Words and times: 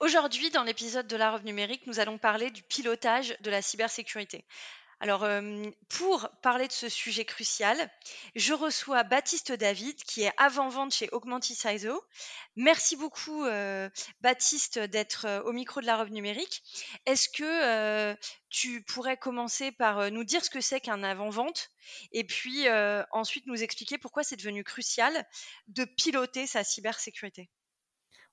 Aujourd'hui, 0.00 0.48
dans 0.48 0.62
l'épisode 0.62 1.06
de 1.06 1.16
la 1.16 1.30
Revue 1.30 1.44
numérique, 1.44 1.86
nous 1.86 2.00
allons 2.00 2.16
parler 2.16 2.50
du 2.50 2.62
pilotage 2.62 3.36
de 3.42 3.50
la 3.50 3.60
cybersécurité. 3.60 4.46
Alors, 4.98 5.24
euh, 5.24 5.62
pour 5.90 6.30
parler 6.40 6.68
de 6.68 6.72
ce 6.72 6.88
sujet 6.88 7.26
crucial, 7.26 7.76
je 8.34 8.54
reçois 8.54 9.02
Baptiste 9.02 9.52
David, 9.52 9.96
qui 9.96 10.22
est 10.22 10.32
avant-vente 10.38 10.94
chez 10.94 11.10
Augmented 11.12 11.54
Sizo. 11.54 12.02
Merci 12.56 12.96
beaucoup, 12.96 13.44
euh, 13.44 13.90
Baptiste, 14.22 14.78
d'être 14.78 15.26
euh, 15.26 15.42
au 15.42 15.52
micro 15.52 15.82
de 15.82 15.86
la 15.86 15.98
Revue 15.98 16.12
numérique. 16.12 16.62
Est-ce 17.04 17.28
que 17.28 18.16
tu 18.48 18.82
pourrais 18.82 19.18
commencer 19.18 19.70
par 19.70 20.10
nous 20.10 20.24
dire 20.24 20.42
ce 20.42 20.48
que 20.48 20.62
c'est 20.62 20.80
qu'un 20.80 21.02
avant-vente 21.02 21.68
et 22.12 22.24
puis 22.24 22.66
ensuite 23.12 23.46
nous 23.46 23.62
expliquer 23.62 23.98
pourquoi 23.98 24.22
c'est 24.22 24.36
devenu 24.36 24.64
crucial 24.64 25.26
de 25.68 25.84
piloter 25.84 26.46
sa 26.46 26.64
cybersécurité? 26.64 27.50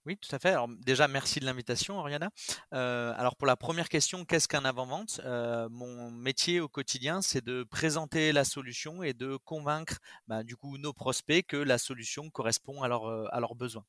Oui, 0.07 0.17
tout 0.17 0.33
à 0.33 0.39
fait. 0.39 0.49
Alors 0.49 0.69
déjà, 0.69 1.09
merci 1.09 1.41
de 1.41 1.45
l'invitation, 1.45 1.99
Oriana. 1.99 2.29
Euh, 2.73 3.13
alors 3.17 3.35
pour 3.35 3.45
la 3.45 3.57
première 3.57 3.89
question, 3.89 4.23
qu'est-ce 4.23 4.47
qu'un 4.47 4.63
avant-vente? 4.63 5.19
Euh, 5.25 5.67
Mon 5.69 6.09
métier 6.11 6.61
au 6.61 6.69
quotidien, 6.69 7.21
c'est 7.21 7.43
de 7.43 7.63
présenter 7.63 8.31
la 8.31 8.45
solution 8.45 9.03
et 9.03 9.13
de 9.13 9.35
convaincre 9.35 9.97
bah, 10.27 10.43
du 10.43 10.55
coup 10.55 10.77
nos 10.77 10.93
prospects 10.93 11.45
que 11.45 11.57
la 11.57 11.77
solution 11.77 12.29
correspond 12.29 12.83
à, 12.83 12.87
leur, 12.87 13.05
à 13.33 13.39
leurs 13.41 13.55
besoins. 13.55 13.83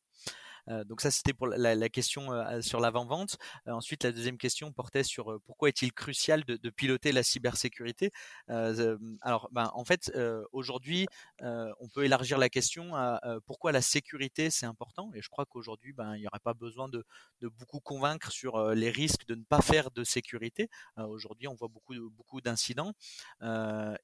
Euh, 0.71 0.85
donc 0.85 1.01
ça, 1.01 1.11
c'était 1.11 1.33
pour 1.33 1.47
la, 1.47 1.89
question 1.89 2.33
euh, 2.33 2.61
sur 2.61 2.81
l'avant-vente. 2.81 3.39
Euh, 3.67 3.73
ensuite, 3.73 4.05
la 4.05 4.13
deuxième 4.13 4.39
question 4.39 4.73
portait 4.73 5.03
sur 5.03 5.41
pourquoi 5.47 5.69
est-il 5.69 5.93
crucial 5.93 6.45
de, 6.45 6.71
piloter 6.71 7.13
la 7.13 7.23
cybersécurité? 7.23 8.11
alors, 8.49 9.49
ben, 9.53 9.71
en 9.75 9.85
fait, 9.85 10.13
aujourd'hui, 10.53 11.07
on 11.41 11.89
peut 11.93 12.05
élargir 12.05 12.39
la 12.39 12.49
question 12.49 12.95
à 12.95 13.21
pourquoi 13.47 13.73
la 13.73 13.81
sécurité 13.81 14.51
c'est 14.51 14.67
important? 14.67 15.11
Et 15.15 15.23
je 15.23 15.29
crois 15.29 15.47
qu'aujourd'hui, 15.47 15.93
ben, 15.93 16.15
il 16.17 16.21
n'y 16.21 16.27
aurait 16.27 16.39
pas 16.39 16.55
besoin 16.55 16.89
de, 16.89 17.05
beaucoup 17.41 17.81
convaincre 17.81 18.31
sur 18.31 18.75
les 18.75 18.91
risques 18.91 19.27
de 19.27 19.35
ne 19.35 19.43
pas 19.43 19.63
faire 19.63 19.91
de 19.91 20.05
sécurité. 20.05 20.69
aujourd'hui, 20.97 21.49
on 21.49 21.55
voit 21.55 21.69
beaucoup, 21.69 21.95
beaucoup 22.11 22.41
d'incidents. 22.41 22.93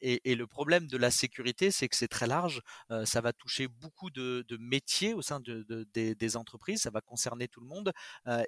Et, 0.01 0.35
le 0.35 0.47
problème 0.47 0.87
de 0.87 0.97
la 0.97 1.11
sécurité, 1.11 1.70
c'est 1.70 1.89
que 1.89 1.97
c'est 1.97 2.09
très 2.09 2.27
large. 2.27 2.62
ça 3.05 3.20
va 3.20 3.33
toucher 3.33 3.69
beaucoup 3.69 4.11
de, 4.11 4.45
métiers 4.59 5.15
au 5.15 5.23
sein 5.23 5.41
de, 5.41 5.87
des 5.92 6.37
entreprises 6.37 6.54
ça 6.77 6.91
va 6.91 7.01
concerner 7.01 7.49
tout 7.49 7.61
le 7.61 7.67
monde 7.67 7.93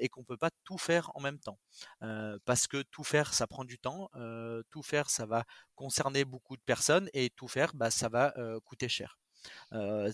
et 0.01 0.09
qu'on 0.09 0.25
peut 0.25 0.37
pas 0.37 0.51
tout 0.65 0.79
faire 0.79 1.11
en 1.15 1.21
même 1.21 1.39
temps. 1.39 1.59
parce 2.45 2.67
que 2.67 2.83
tout 2.83 3.05
faire, 3.05 3.35
ça 3.35 3.47
prend 3.47 3.65
du 3.65 3.79
temps. 3.79 4.11
tout 4.71 4.83
faire, 4.83 5.11
ça 5.11 5.27
va 5.27 5.45
concerner 5.75 6.25
beaucoup 6.25 6.57
de 6.57 6.63
personnes 6.63 7.09
et 7.13 7.31
tout 7.31 7.49
faire, 7.49 7.75
bah, 7.75 7.91
ça 7.91 8.09
va 8.09 8.35
coûter 8.65 8.89
cher. 8.89 9.19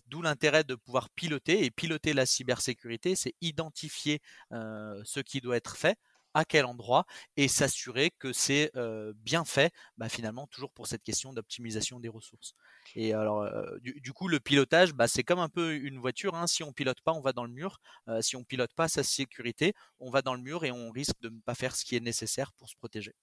D'où 0.07 0.23
l'intérêt 0.23 0.65
de 0.65 0.75
pouvoir 0.75 1.11
piloter 1.11 1.65
et 1.65 1.71
piloter 1.71 2.13
la 2.13 2.27
cybersécurité, 2.27 3.17
c'est 3.17 3.35
identifier 3.41 4.21
ce 4.51 5.21
qui 5.21 5.41
doit 5.41 5.57
être 5.57 5.77
fait, 5.77 5.99
à 6.35 6.45
quel 6.45 6.65
endroit 6.65 7.05
et 7.37 7.49
s'assurer 7.49 8.11
que 8.19 8.33
c'est 8.33 8.73
bien 9.17 9.45
fait, 9.45 9.73
bah, 9.97 10.09
finalement 10.09 10.47
toujours 10.47 10.73
pour 10.73 10.87
cette 10.87 11.03
question 11.03 11.33
d'optimisation 11.33 12.01
des 12.01 12.09
ressources. 12.09 12.55
Et 12.95 13.15
alors 13.15 13.49
du, 13.81 14.13
coup 14.13 14.29
le 14.29 14.41
pilotage, 14.41 14.93
bah, 14.93 15.09
c'est 15.09 15.23
comme 15.23 15.41
un 15.41 15.49
peu 15.49 15.75
une 15.75 15.99
voiture. 15.99 16.35
Hein. 16.35 16.47
Si 16.47 16.63
on 16.63 16.73
pilote 16.73 17.01
pas, 17.01 17.13
on 17.13 17.21
va 17.21 17.33
dans 17.33 17.45
le 17.45 17.53
mur. 17.53 17.81
si 18.21 18.37
on 18.37 18.45
pilote 18.45 18.73
pas 18.75 18.89
sa 18.89 19.03
sécurité, 19.03 19.75
on 20.01 20.11
va 20.11 20.23
dans 20.23 20.35
le 20.35 20.41
mur 20.41 20.65
et 20.65 20.73
on 20.73 20.91
risque 20.91 21.21
de 21.21 21.29
ne 21.29 21.41
pas 21.41 21.55
faire 21.55 21.77
ce 21.77 21.85
qui 21.85 21.97
est 21.97 22.01
nécessaire 22.01 22.53
pour 22.53 22.69
se 22.69 22.77
protéger. 22.77 23.15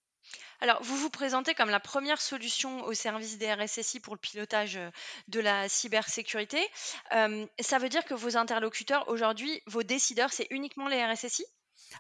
Alors, 0.60 0.82
vous 0.84 0.98
vous 0.98 1.10
présentez 1.10 1.56
comme 1.56 1.70
la 1.70 1.80
première 1.80 2.22
solution 2.22 2.84
au 2.84 2.94
service 2.94 3.38
des 3.38 3.52
RSSI 3.52 4.00
pour 4.00 4.14
le 4.14 4.20
pilotage 4.20 4.80
de 5.28 5.40
la 5.40 5.70
cybersécurité. 5.70 6.60
ça 7.10 7.80
veut 7.80 7.90
dire 7.90 8.06
que 8.06 8.14
vos 8.14 8.38
interlocuteurs 8.38 9.08
aujourd'hui, 9.08 9.62
vos 9.68 9.84
décideurs, 9.84 10.32
c'est 10.32 10.48
uniquement 10.52 10.88
les 10.88 11.04
RSSI 11.04 11.46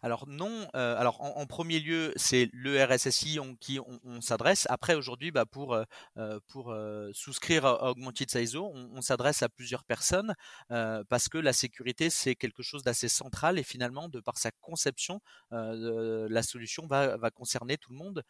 alors 0.01 0.27
non, 0.27 0.67
euh, 0.75 0.95
alors 0.97 1.22
en, 1.22 1.45
premier 1.45 1.79
lieu, 1.79 2.13
c'est 2.16 2.50
le 2.53 2.83
RSSI 2.83 3.39
en 3.39 3.55
qui 3.55 3.79
on, 3.79 4.22
s'adresse. 4.22 4.66
Après, 4.69 4.95
aujourd'hui, 4.95 5.31
bah, 5.31 5.45
pour, 5.45 5.73
euh, 5.73 5.83
euh, 6.17 6.39
pour 6.47 6.75
souscrire 7.13 7.66
à 7.66 7.91
Augmented 7.91 8.29
Sizo, 8.29 8.66
on, 8.73 8.91
on 8.94 9.01
s'adresse 9.01 9.44
à 9.44 9.49
plusieurs 9.49 9.83
personnes 9.83 10.33
parce 10.69 11.29
que 11.29 11.38
la 11.38 11.53
sécurité, 11.53 12.09
c'est 12.09 12.35
quelque 12.35 12.63
chose 12.63 12.83
d'assez 12.83 13.09
central 13.09 13.59
et 13.59 13.63
finalement, 13.63 14.09
de 14.09 14.19
par 14.19 14.38
sa 14.38 14.51
conception, 14.61 15.22
la 15.51 16.44
solution 16.44 16.88
va, 16.88 17.17
va, 17.17 17.31
concerner 17.31 17.78
tout 17.78 17.91
le 17.91 17.97
monde. 17.97 18.23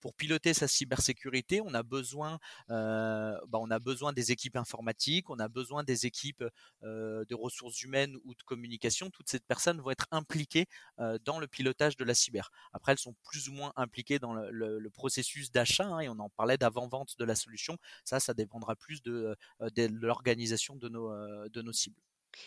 pour 0.00 0.14
piloter 0.14 0.54
sa 0.54 0.68
cybersécurité, 0.68 1.60
on 1.60 1.74
a 1.74 1.82
besoin, 1.82 2.38
bah, 2.68 3.38
on 3.54 3.70
a 3.70 3.78
besoin 3.78 4.12
des 4.12 4.32
équipes 4.32 4.56
informatiques, 4.56 5.30
on 5.30 5.38
a 5.38 5.48
besoin 5.48 5.84
des 5.84 6.06
équipes 6.06 6.44
de 6.82 7.34
ressources 7.34 7.82
humaines 7.82 8.16
ou 8.24 8.34
de 8.34 8.42
communication. 8.42 9.10
Toutes 9.10 9.28
ces 9.28 9.40
personnes 9.40 9.80
vont 9.80 9.90
être 9.90 10.06
impliquées 10.10 10.66
euh, 11.01 11.01
dans 11.24 11.38
le 11.38 11.46
pilotage 11.46 11.96
de 11.96 12.04
la 12.04 12.14
cyber. 12.14 12.50
Après, 12.72 12.92
elles 12.92 12.98
sont 12.98 13.14
plus 13.24 13.48
ou 13.48 13.52
moins 13.52 13.72
impliquées 13.76 14.18
dans 14.18 14.32
le, 14.32 14.90
processus 14.90 15.50
d'achat, 15.50 15.86
hein, 15.86 16.00
et 16.00 16.08
on 16.08 16.18
en 16.18 16.28
parlait 16.28 16.58
d'avant-vente 16.58 17.18
de 17.18 17.24
la 17.24 17.34
solution. 17.34 17.78
Ça, 18.04 18.20
ça 18.20 18.34
dépendra 18.34 18.76
plus 18.76 19.02
de, 19.02 19.36
euh, 19.60 19.70
de 19.70 19.86
l'organisation 19.86 20.76
de 20.76 20.88
nos, 20.88 21.10
euh, 21.10 21.48
de 21.48 21.62
nos 21.62 21.72
cibles. 21.72 22.00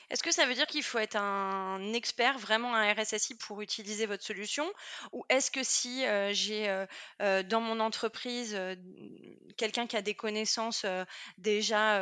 Est-ce 0.09 0.23
que 0.23 0.31
ça 0.31 0.46
veut 0.46 0.53
dire 0.53 0.68
qu'il 0.68 0.84
faut 0.84 1.00
être 1.00 1.16
un 1.16 1.94
expert, 1.94 2.38
vraiment 2.38 2.75
un 2.75 2.94
RSSI 2.94 3.35
pour 3.35 3.62
utiliser 3.62 4.06
votre 4.06 4.23
solution? 4.23 4.66
Ou 5.12 5.23
est-ce 5.29 5.51
que 5.51 5.63
si 5.63 6.03
j'ai 6.31 6.85
dans 7.19 7.62
mon 7.62 7.79
entreprise 7.79 8.59
quelqu'un 9.57 9.88
qui 9.88 9.97
a 9.97 10.01
des 10.01 10.16
connaissances 10.16 10.85
déjà, 11.38 12.00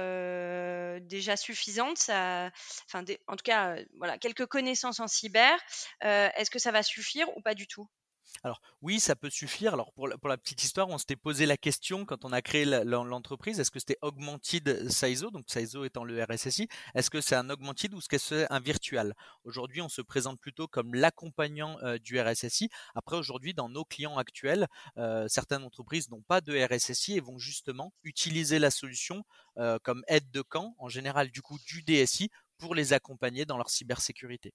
suffisantes, 1.37 2.09
en 2.09 3.03
tout 3.03 3.43
cas, 3.43 3.75
voilà, 3.97 4.17
quelques 4.17 4.45
connaissances 4.45 4.99
en 4.99 5.07
cyber, 5.07 5.57
est-ce 6.01 6.49
que 6.51 6.59
ça 6.59 6.71
va 6.71 6.83
suffire 6.83 7.27
ou 7.37 7.41
pas 7.41 7.55
du 7.55 7.67
tout? 7.67 7.87
Alors 8.45 8.61
oui, 8.81 8.99
ça 8.99 9.15
peut 9.15 9.29
suffire. 9.29 9.73
Alors 9.73 9.93
pour 9.93 10.05
la, 10.09 10.17
pour 10.17 10.27
la 10.27 10.37
petite 10.37 10.63
histoire, 10.63 10.89
on 10.89 10.97
s'était 10.97 11.15
posé 11.15 11.45
la 11.45 11.55
question 11.55 12.05
quand 12.05 12.25
on 12.25 12.33
a 12.33 12.41
créé 12.41 12.65
l'entreprise, 12.65 13.57
est-ce 13.59 13.71
que 13.71 13.79
c'était 13.79 13.97
Augmented 14.01 14.91
Saizo, 14.91 15.31
donc 15.31 15.45
Saizo 15.47 15.85
étant 15.85 16.03
le 16.03 16.21
RSSI, 16.21 16.67
est-ce 16.93 17.09
que 17.09 17.21
c'est 17.21 17.35
un 17.35 17.49
Augmented 17.49 17.93
ou 17.93 17.99
est-ce 17.99 18.09
que 18.09 18.17
c'est 18.17 18.45
un 18.51 18.59
virtual? 18.59 19.15
Aujourd'hui, 19.45 19.81
on 19.81 19.87
se 19.87 20.01
présente 20.01 20.41
plutôt 20.41 20.67
comme 20.67 20.93
l'accompagnant 20.93 21.77
euh, 21.83 21.97
du 21.97 22.19
RSSI. 22.19 22.69
Après, 22.95 23.15
aujourd'hui, 23.15 23.53
dans 23.53 23.69
nos 23.69 23.85
clients 23.85 24.17
actuels, 24.17 24.67
euh, 24.97 25.25
certaines 25.29 25.63
entreprises 25.63 26.09
n'ont 26.09 26.23
pas 26.23 26.41
de 26.41 26.53
RSSI 26.53 27.15
et 27.15 27.21
vont 27.21 27.37
justement 27.37 27.93
utiliser 28.03 28.59
la 28.59 28.71
solution 28.71 29.23
euh, 29.57 29.79
comme 29.83 30.03
aide 30.09 30.29
de 30.31 30.41
camp, 30.41 30.75
en 30.79 30.89
général 30.89 31.31
du 31.31 31.41
coup 31.41 31.59
du 31.65 31.81
DSI, 31.83 32.29
pour 32.57 32.75
les 32.75 32.91
accompagner 32.91 33.45
dans 33.45 33.57
leur 33.57 33.69
cybersécurité. 33.69 34.53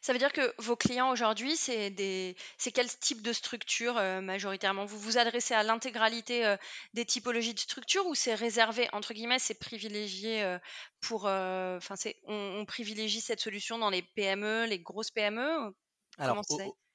Ça 0.00 0.12
veut 0.12 0.18
dire 0.18 0.32
que 0.32 0.54
vos 0.58 0.76
clients 0.76 1.10
aujourd'hui, 1.10 1.56
c'est 1.56 1.90
des, 1.90 2.36
c'est 2.56 2.72
quel 2.72 2.88
type 2.88 3.22
de 3.22 3.32
structure 3.32 3.96
euh, 3.98 4.20
majoritairement? 4.20 4.84
Vous 4.84 4.98
vous 4.98 5.18
adressez 5.18 5.54
à 5.54 5.62
l'intégralité 5.62 6.46
euh, 6.46 6.56
des 6.94 7.04
typologies 7.04 7.54
de 7.54 7.58
structures 7.58 8.06
ou 8.06 8.14
c'est 8.14 8.34
réservé 8.34 8.88
entre 8.92 9.14
guillemets, 9.14 9.38
c'est 9.38 9.58
privilégié 9.58 10.42
euh, 10.42 10.58
pour, 11.00 11.24
enfin 11.24 11.96
c'est, 11.96 12.16
on, 12.26 12.64
privilégie 12.66 13.20
cette 13.20 13.40
solution 13.40 13.78
dans 13.78 13.90
les 13.90 14.02
PME, 14.02 14.66
les 14.66 14.78
grosses 14.78 15.10
PME 15.10 15.74
Alors, 16.18 16.42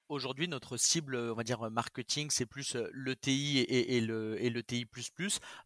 Aujourd'hui, 0.09 0.50
notre 0.50 0.75
cible, 0.75 1.16
on 1.16 1.34
va 1.34 1.44
dire 1.44 1.72
marketing, 1.72 2.30
c'est 2.30 2.45
plus 2.45 2.75
l'ETI 2.94 3.60
et, 3.60 3.95
et, 3.98 4.01
le, 4.01 4.39
et 4.44 4.50
l'ETI++. 4.50 4.86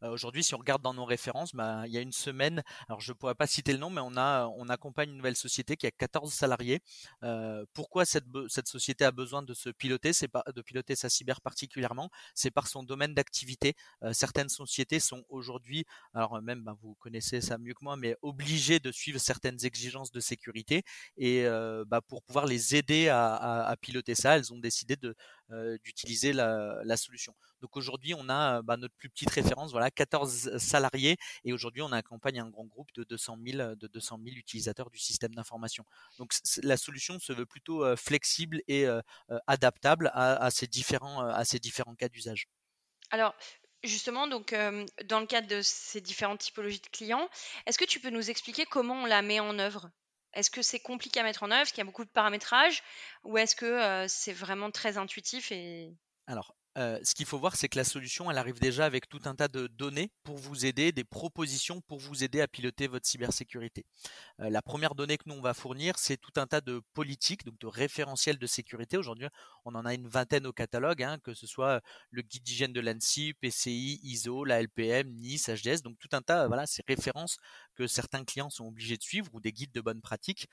Euh, 0.03 0.09
aujourd'hui, 0.11 0.43
si 0.43 0.53
on 0.53 0.59
regarde 0.59 0.83
dans 0.83 0.93
nos 0.93 1.05
références, 1.05 1.55
bah, 1.55 1.87
il 1.87 1.93
y 1.93 1.97
a 1.97 2.01
une 2.01 2.11
semaine, 2.11 2.61
alors 2.87 3.01
je 3.01 3.11
ne 3.11 3.17
pourrais 3.17 3.33
pas 3.33 3.47
citer 3.47 3.73
le 3.73 3.79
nom, 3.79 3.89
mais 3.89 3.99
on, 3.99 4.15
a, 4.15 4.45
on 4.55 4.69
accompagne 4.69 5.09
une 5.09 5.17
nouvelle 5.17 5.35
société 5.35 5.75
qui 5.75 5.87
a 5.87 5.91
14 5.91 6.31
salariés. 6.31 6.81
Euh, 7.23 7.65
pourquoi 7.73 8.05
cette, 8.05 8.25
cette 8.47 8.67
société 8.67 9.03
a 9.05 9.11
besoin 9.11 9.41
de 9.41 9.55
se 9.55 9.69
piloter, 9.69 10.13
c'est 10.13 10.27
pas 10.27 10.43
de 10.55 10.61
piloter 10.61 10.95
sa 10.95 11.09
cyber 11.09 11.41
particulièrement, 11.41 12.11
c'est 12.35 12.51
par 12.51 12.67
son 12.67 12.83
domaine 12.83 13.15
d'activité. 13.15 13.73
Euh, 14.03 14.13
certaines 14.13 14.49
sociétés 14.49 14.99
sont 14.99 15.23
aujourd'hui, 15.29 15.85
alors 16.13 16.39
même 16.43 16.61
bah, 16.61 16.75
vous 16.83 16.93
connaissez 16.99 17.41
ça 17.41 17.57
mieux 17.57 17.73
que 17.73 17.83
moi, 17.83 17.97
mais 17.97 18.15
obligées 18.21 18.79
de 18.79 18.91
suivre 18.91 19.19
certaines 19.19 19.65
exigences 19.65 20.11
de 20.11 20.19
sécurité 20.19 20.83
et 21.17 21.45
bah, 21.87 22.01
pour 22.01 22.21
pouvoir 22.21 22.45
les 22.45 22.75
aider 22.75 23.09
à 23.09 23.75
piloter 23.81 24.13
ça 24.15 24.26
elles 24.35 24.53
ont 24.53 24.57
décidé 24.57 24.95
d'utiliser 25.83 26.33
la, 26.33 26.97
solution. 26.97 27.35
Donc 27.61 27.77
aujourd'hui, 27.77 28.13
on 28.15 28.27
a 28.29 28.61
bah, 28.61 28.77
notre 28.77 28.95
plus 28.95 29.09
petite 29.09 29.29
référence, 29.29 29.71
voilà, 29.71 29.91
14 29.91 30.57
salariés, 30.57 31.17
et 31.43 31.53
aujourd'hui, 31.53 31.81
on 31.81 31.91
accompagne 31.91 32.39
un 32.39 32.49
grand 32.49 32.65
groupe 32.65 32.91
de 32.93 33.03
200 33.03 33.37
000, 33.45 33.75
de 33.75 33.87
200 33.87 34.19
000 34.23 34.35
utilisateurs 34.35 34.89
du 34.89 34.99
système 34.99 35.35
d'information. 35.35 35.85
Donc 36.17 36.33
la 36.63 36.77
solution 36.77 37.19
se 37.19 37.33
veut 37.33 37.45
plutôt 37.45 37.95
flexible 37.95 38.61
et 38.67 38.85
adaptable 39.45 40.11
à, 40.13 40.35
à, 40.43 40.51
ces 40.51 40.67
différents, 40.67 41.21
à 41.27 41.45
ces 41.45 41.59
différents 41.59 41.95
cas 41.95 42.09
d'usage. 42.09 42.47
Alors, 43.11 43.35
Justement, 43.83 44.27
donc, 44.27 44.55
dans 45.05 45.19
le 45.19 45.27
cadre 45.27 45.47
de 45.47 45.61
ces 45.61 46.01
différentes 46.01 46.39
typologies 46.39 46.81
de 46.81 46.87
clients, 46.87 47.29
est-ce 47.65 47.77
que 47.77 47.85
tu 47.85 47.99
peux 47.99 48.09
nous 48.09 48.29
expliquer 48.29 48.65
comment 48.65 49.03
on 49.03 49.05
la 49.05 49.21
met 49.21 49.39
en 49.39 49.59
œuvre? 49.59 49.91
Est-ce 50.37 50.51
que 50.51 50.61
c'est 50.61 50.79
compliqué 50.79 51.19
à 51.19 51.23
mettre 51.23 51.43
en 51.43 51.51
œuvre? 51.51 51.67
Qu'il 51.69 51.79
y 51.79 51.81
a 51.81 51.85
beaucoup 51.85 52.05
de 52.05 52.09
paramétrage? 52.09 52.83
Ou 53.23 53.37
est-ce 53.37 53.55
que, 53.55 54.05
c'est 54.07 54.33
vraiment 54.33 54.71
très 54.71 54.97
intuitif 54.97 55.51
et 55.51 55.93
ce 56.77 57.15
qu'il 57.15 57.25
faut 57.25 57.39
voir, 57.39 57.55
c'est 57.55 57.69
que 57.69 57.77
la 57.77 57.83
solution, 57.83 58.29
elle 58.29 58.37
arrive 58.37 58.59
déjà 58.59 58.85
avec 58.85 59.09
tout 59.09 59.21
un 59.25 59.35
tas 59.35 59.47
de 59.47 59.67
données 59.67 60.11
pour 60.23 60.37
vous 60.37 60.65
aider, 60.65 60.91
des 60.91 61.03
propositions 61.03 61.81
pour 61.81 61.99
vous 61.99 62.23
aider 62.23 62.39
à 62.39 62.47
piloter 62.47 62.87
votre 62.87 63.07
cybersécurité. 63.07 63.85
la 64.37 64.61
première 64.61 64.93
donnée 64.95 65.17
que 65.17 65.23
nous 65.27 65.35
on 65.35 65.41
va 65.41 65.53
fournir, 65.53 65.97
c'est 65.97 66.17
tout 66.17 66.33
un 66.37 66.45
tas 66.45 66.61
de 66.61 66.81
politiques, 66.93 67.45
donc 67.45 67.57
de 67.59 67.67
référentiels 67.67 68.37
de 68.37 68.45
sécurité. 68.47 68.97
Aujourd'hui, 68.97 69.27
on 69.65 69.75
en 69.75 69.85
a 69.85 69.93
une 69.93 70.07
vingtaine 70.07 70.45
au 70.45 70.53
catalogue, 70.53 71.01
hein, 71.03 71.17
que 71.23 71.33
ce 71.33 71.47
soit 71.47 71.81
le 72.11 72.21
guide 72.21 72.43
d'hygiène 72.43 72.73
de 72.73 72.79
l'ANSI, 72.79 73.33
PCI, 73.33 73.99
ISO, 74.03 74.43
la 74.43 74.61
LPM, 74.61 75.09
NIS, 75.15 75.45
HDS, 75.47 75.81
donc 75.81 75.97
tout 75.99 76.09
un 76.11 76.21
tas, 76.21 76.47
voilà, 76.47 76.67
ces 76.67 76.83
références 76.87 77.37
que 77.75 77.87
certains 77.87 78.23
clients 78.23 78.49
sont 78.49 78.67
obligés 78.67 78.97
de 78.97 79.03
suivre 79.03 79.29
ou 79.33 79.39
des 79.39 79.51
guides 79.51 79.71
de 79.71 79.81
bonne 79.81 80.01
pratique. 80.01 80.47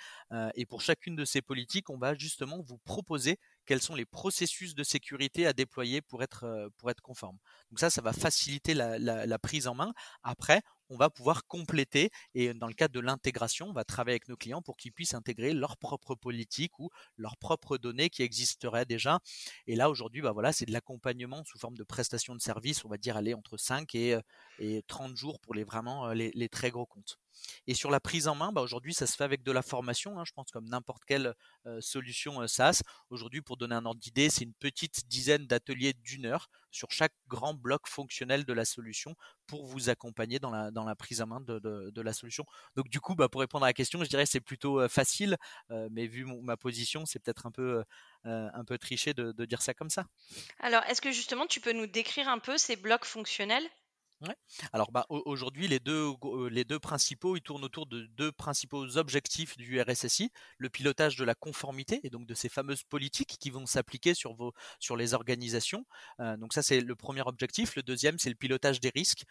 et 0.55 0.67
pour 0.67 0.81
chacune 0.81 1.17
de 1.17 1.25
ces 1.25 1.43
politiques, 1.43 1.91
on 1.91 1.99
va 1.99 2.15
justement 2.15 2.63
vous 2.63 2.79
proposer 2.79 3.39
quels 3.67 3.83
sont 3.83 3.95
les 3.95 4.05
processus 4.05 4.75
de 4.75 4.83
sécurité 4.83 5.47
à 5.47 5.53
déployer 5.53 6.03
pour 6.03 6.23
être, 6.23 6.71
pour 6.77 6.91
être 6.91 7.01
conforme. 7.01 7.39
Donc 7.71 7.81
ça, 7.81 7.91
ça 7.91 8.03
va 8.03 8.13
faciliter 8.13 8.75
la, 8.75 9.39
prise 9.39 9.67
en 9.67 9.75
main. 9.75 9.93
Après, 10.23 10.63
on 10.91 10.97
va 10.97 11.11
pouvoir 11.11 11.47
compléter 11.47 12.11
et 12.35 12.53
dans 12.55 12.67
le 12.67 12.75
cadre 12.75 12.95
de 12.95 13.01
l'intégration, 13.01 13.69
on 13.69 13.73
va 13.73 13.85
travailler 13.85 14.15
avec 14.15 14.29
nos 14.29 14.37
clients 14.37 14.63
pour 14.63 14.77
qu'ils 14.77 14.93
puissent 14.93 15.15
intégrer 15.15 15.53
leur 15.53 15.77
propre 15.77 16.15
politique 16.15 16.79
ou 16.79 16.91
leurs 17.17 17.37
propres 17.37 17.79
données 17.79 18.11
qui 18.11 18.23
existeraient 18.23 18.85
déjà. 18.85 19.21
Et 19.67 19.77
là, 19.77 19.91
aujourd'hui, 19.91 20.21
bah 20.21 20.33
voilà, 20.33 20.53
c'est 20.53 20.67
de 20.67 20.73
l'accompagnement 20.73 21.43
sous 21.45 21.59
forme 21.59 21.77
de 21.77 21.85
prestation 21.85 22.35
de 22.35 22.41
service, 22.41 22.85
on 22.85 22.89
va 22.89 22.99
dire 22.99 23.17
aller 23.17 23.35
entre 23.35 23.57
5 23.57 23.95
et, 23.95 24.19
et 24.59 24.83
30 24.87 25.17
jours 25.17 25.41
pour 25.41 25.55
les 25.55 25.65
vraiment 25.65 26.13
les 26.13 26.49
très 26.49 26.71
gros 26.71 26.87
comptes. 26.87 27.19
Et 27.67 27.75
sur 27.75 27.91
la 27.91 28.01
prise 28.01 28.29
en 28.29 28.35
main, 28.35 28.53
bah 28.53 28.61
aujourd'hui, 28.61 28.95
ça 28.95 29.07
se 29.07 29.17
fait 29.17 29.25
avec 29.25 29.43
de 29.43 29.53
la 29.53 29.63
formation, 29.63 30.19
hein, 30.19 30.25
je 30.27 30.33
pense 30.33 30.51
comme 30.51 30.69
n'importe 30.69 31.05
quelle 31.05 31.35
solution 31.81 32.47
SaaS. 32.47 32.83
Aujourd'hui, 33.11 33.43
pour 33.43 33.57
donner 33.57 33.75
un 33.75 33.85
ordre 33.85 34.01
d'idée, 34.01 34.31
c'est 34.31 34.45
une 34.45 34.55
petite 34.55 35.09
dizaine 35.09 35.47
d'ateliers 35.47 35.95
d'une 35.95 36.27
heure 36.27 36.49
sur 36.71 36.91
chaque 36.91 37.15
grand 37.29 37.55
bloc 37.55 37.87
fonctionnel 37.87 38.45
de 38.45 38.53
la 38.53 38.65
solution 38.65 39.15
pour 39.47 39.65
vous 39.65 39.89
accompagner 39.91 40.39
dans 40.39 40.51
la, 40.51 40.95
prise 40.97 41.21
en 41.21 41.27
main 41.27 41.41
de, 41.41 42.01
la 42.01 42.13
solution. 42.13 42.45
Donc 42.77 42.89
du 42.89 43.01
coup, 43.01 43.15
bah, 43.15 43.29
pour 43.29 43.41
répondre 43.41 43.65
à 43.65 43.69
la 43.69 43.73
question, 43.73 44.03
je 44.03 44.09
dirais 44.09 44.27
c'est 44.27 44.41
plutôt 44.41 44.87
facile, 44.89 45.37
mais 45.91 46.07
vu 46.07 46.25
ma 46.43 46.57
position, 46.57 47.07
c'est 47.07 47.19
peut-être 47.21 47.47
un 47.47 47.53
peu, 47.53 47.83
un 48.25 48.65
triché 48.79 49.15
de 49.15 49.45
dire 49.45 49.63
ça 49.63 49.75
comme 49.75 49.91
ça. 49.91 50.07
Alors, 50.61 50.83
est-ce 50.85 51.01
que 51.01 51.13
justement, 51.13 51.47
tu 51.47 51.61
peux 51.61 51.73
nous 51.73 51.87
décrire 51.87 52.29
un 52.29 52.39
peu 52.39 52.59
ces 52.59 52.77
blocs 52.77 53.05
fonctionnels? 53.05 53.69
Alors 54.73 54.91
bah, 54.93 55.07
aujourd'hui, 55.09 55.69
les 55.69 55.81
deux, 55.81 56.13
les 56.51 56.65
deux 56.65 56.79
principaux, 56.79 57.37
ils 57.37 57.43
tournent 57.43 57.65
autour 57.65 57.87
de 57.87 58.07
deux 58.17 58.33
principaux 58.33 58.97
objectifs 58.97 59.57
du 59.57 59.81
RSSI, 59.81 60.31
le 60.59 60.71
pilotage 60.71 61.17
de 61.17 61.25
la 61.25 61.35
conformité 61.35 62.01
et 62.03 62.11
donc 62.11 62.27
de 62.27 62.35
ces 62.35 62.49
fameuses 62.49 62.83
politiques 62.83 63.37
qui 63.39 63.51
vont 63.51 63.67
s'appliquer 63.67 64.15
sur, 64.15 64.37
sur 64.79 64.97
les 64.97 65.15
organisations. 65.15 65.85
donc 66.19 66.53
ça, 66.53 66.63
c'est 66.63 66.81
le 66.81 66.97
premier 66.97 67.23
objectif. 67.23 67.77
Le 67.77 67.83
deuxième, 67.83 68.19
c'est 68.19 68.31
le 68.31 68.37
pilotage 68.37 68.81
des 68.81 68.91
risques. 68.95 69.25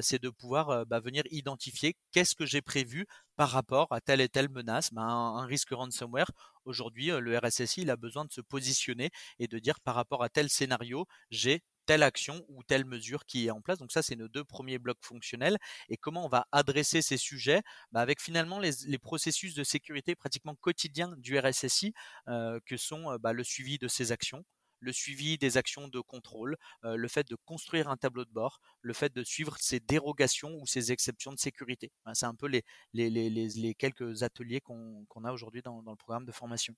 c'est 0.00 0.20
de 0.20 0.28
pouvoir 0.30 0.86
bah, 0.86 1.00
venir 1.00 1.22
identifier 1.30 1.96
qu'est-ce 2.12 2.34
que 2.34 2.46
j'ai 2.46 2.62
prévu 2.62 3.06
par 3.36 3.50
rapport 3.50 3.86
à 3.92 4.00
telle 4.00 4.20
et 4.20 4.28
telle 4.28 4.48
menace, 4.48 4.92
bah, 4.92 5.02
un, 5.02 5.46
risque 5.46 5.70
ransomware. 5.70 6.30
Aujourd'hui, 6.64 7.06
le 7.06 7.38
RSSI, 7.38 7.88
a 7.88 7.96
besoin 7.96 8.24
de 8.24 8.32
se 8.32 8.40
positionner 8.40 9.10
et 9.38 9.46
de 9.46 9.58
dire 9.58 9.80
par 9.80 9.94
rapport 9.94 10.22
à 10.22 10.28
tel 10.28 10.50
scénario, 10.50 11.06
j'ai 11.30 11.62
telle 11.88 12.02
action 12.02 12.44
ou 12.50 12.62
telle 12.62 12.84
mesure 12.84 13.24
qui 13.24 13.46
est 13.46 13.50
en 13.50 13.62
place. 13.62 13.78
Donc 13.78 13.92
ça, 13.92 14.02
c'est 14.02 14.14
nos 14.14 14.28
deux 14.28 14.44
premiers 14.44 14.78
blocs 14.78 14.98
fonctionnels. 15.00 15.56
Et 15.88 15.96
comment 15.96 16.26
on 16.26 16.28
va 16.28 16.46
adresser 16.52 17.00
ces 17.00 17.16
sujets? 17.16 17.62
Bah 17.92 18.02
Avec 18.02 18.20
finalement 18.20 18.60
les, 18.60 18.98
processus 18.98 19.54
de 19.54 19.64
sécurité 19.64 20.14
pratiquement 20.14 20.54
quotidiens 20.54 21.14
du 21.16 21.38
RSSI, 21.38 21.94
euh, 22.28 22.60
que 22.66 22.76
sont 22.76 23.10
euh, 23.10 23.16
bah, 23.18 23.32
le 23.32 23.42
suivi 23.42 23.78
de 23.78 23.88
ces 23.88 24.12
actions, 24.12 24.44
le 24.80 24.92
suivi 24.92 25.38
des 25.38 25.56
actions 25.56 25.88
de 25.88 26.00
contrôle, 26.00 26.58
euh, 26.84 26.96
le 26.96 27.08
fait 27.08 27.26
de 27.26 27.36
construire 27.46 27.88
un 27.88 27.96
tableau 27.96 28.26
de 28.26 28.32
bord, 28.32 28.60
le 28.82 28.92
fait 28.92 29.14
de 29.14 29.24
suivre 29.24 29.56
ces 29.58 29.80
dérogations 29.80 30.58
ou 30.60 30.66
ces 30.66 30.92
exceptions 30.92 31.32
de 31.32 31.38
sécurité. 31.38 31.90
c'est 32.12 32.26
un 32.26 32.34
peu 32.34 32.48
les, 32.92 33.74
quelques 33.78 34.22
ateliers 34.22 34.60
qu'on 34.60 35.24
a 35.24 35.32
aujourd'hui 35.32 35.62
dans 35.62 35.80
le 35.80 35.96
programme 35.96 36.26
de 36.26 36.32
formation. 36.32 36.74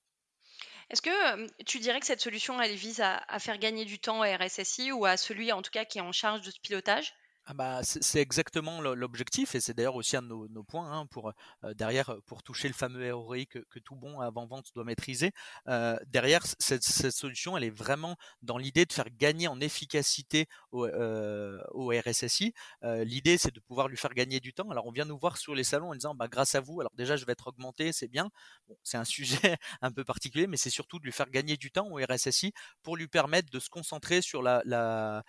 Est-ce 0.91 1.03
que 1.03 1.63
tu 1.65 1.79
dirais 1.79 2.01
que 2.01 2.07
cette 2.07 2.21
solution, 2.21 2.61
elle 2.61 2.75
vise 2.75 3.01
à, 3.01 3.17
à 3.29 3.39
faire 3.39 3.59
gagner 3.59 3.85
du 3.85 3.99
temps 3.99 4.23
à 4.23 4.37
RSSI 4.37 4.93
ou 4.93 5.05
à 5.05 5.17
celui 5.17 5.53
en 5.53 5.63
tout 5.63 5.71
cas 5.71 5.85
qui 5.85 5.99
est 5.99 6.03
en 6.03 6.13
charge 6.13 6.43
de 6.43 6.51
ce 6.51 6.61
pilotage? 6.61 7.15
Ah 7.47 7.55
bah, 7.55 7.81
c'est 7.83 8.21
exactement 8.21 8.81
l'objectif 8.81 9.55
et 9.55 9.61
c'est 9.61 9.75
d'ailleurs 9.75 9.97
aussi 9.97 10.17
un 10.17 10.23
de 10.23 10.29
nos, 10.29 10.63
points 10.63 10.93
hein, 10.93 11.07
pour 11.07 11.33
euh, 11.65 11.75
derrière 11.75 12.15
pour 12.27 12.43
toucher 12.43 12.69
le 12.69 12.75
fameux 12.75 13.13
ROI 13.13 13.47
que, 13.47 13.79
tout 13.81 13.97
bon 13.97 14.21
avant 14.21 14.47
vente 14.47 14.71
doit 14.75 14.85
maîtriser. 14.85 15.33
Euh, 15.69 15.99
derrière 16.07 16.45
cette, 16.59 16.85
solution, 16.85 17.57
elle 17.57 17.65
est 17.65 17.71
vraiment 17.71 18.17
dans 18.43 18.59
l'idée 18.59 18.85
de 18.85 18.93
faire 18.93 19.11
gagner 19.11 19.49
en 19.49 19.61
efficacité 19.61 20.47
au, 20.71 20.87
euh, 20.87 21.59
RSSI. 21.75 22.55
Euh, 22.85 23.05
l'idée, 23.05 23.39
c'est 23.39 23.53
de 23.53 23.61
pouvoir 23.61 23.89
lui 23.89 23.97
faire 23.97 24.15
gagner 24.15 24.39
du 24.41 24.53
temps. 24.53 24.71
Alors, 24.71 24.87
on 24.87 24.93
vient 24.93 25.05
nous 25.05 25.19
voir 25.19 25.37
sur 25.37 25.55
les 25.55 25.65
salons 25.65 25.91
en 25.91 25.95
disant, 25.95 26.15
bah, 26.15 26.29
grâce 26.29 26.55
à 26.55 26.61
vous, 26.61 26.81
alors 26.81 26.93
déjà, 26.95 27.17
je 27.17 27.25
vais 27.25 27.33
être 27.33 27.49
augmenté, 27.49 27.93
c'est 27.93 28.09
bien. 28.09 28.31
Bon, 28.69 28.77
c'est 28.85 28.97
un 28.97 29.05
sujet 29.51 29.57
un 29.83 29.91
peu 29.91 30.05
particulier, 30.05 30.47
mais 30.47 30.57
c'est 30.57 30.71
surtout 30.71 30.99
de 30.99 31.05
lui 31.05 31.13
faire 31.13 31.31
gagner 31.31 31.57
du 31.57 31.71
temps 31.71 31.89
au 31.91 31.97
RSSI 31.97 32.53
pour 32.83 32.97
lui 32.97 33.09
permettre 33.09 33.51
de 33.51 33.59
se 33.59 33.71
concentrer 33.71 34.23
sur 34.23 34.43
la 34.43 35.25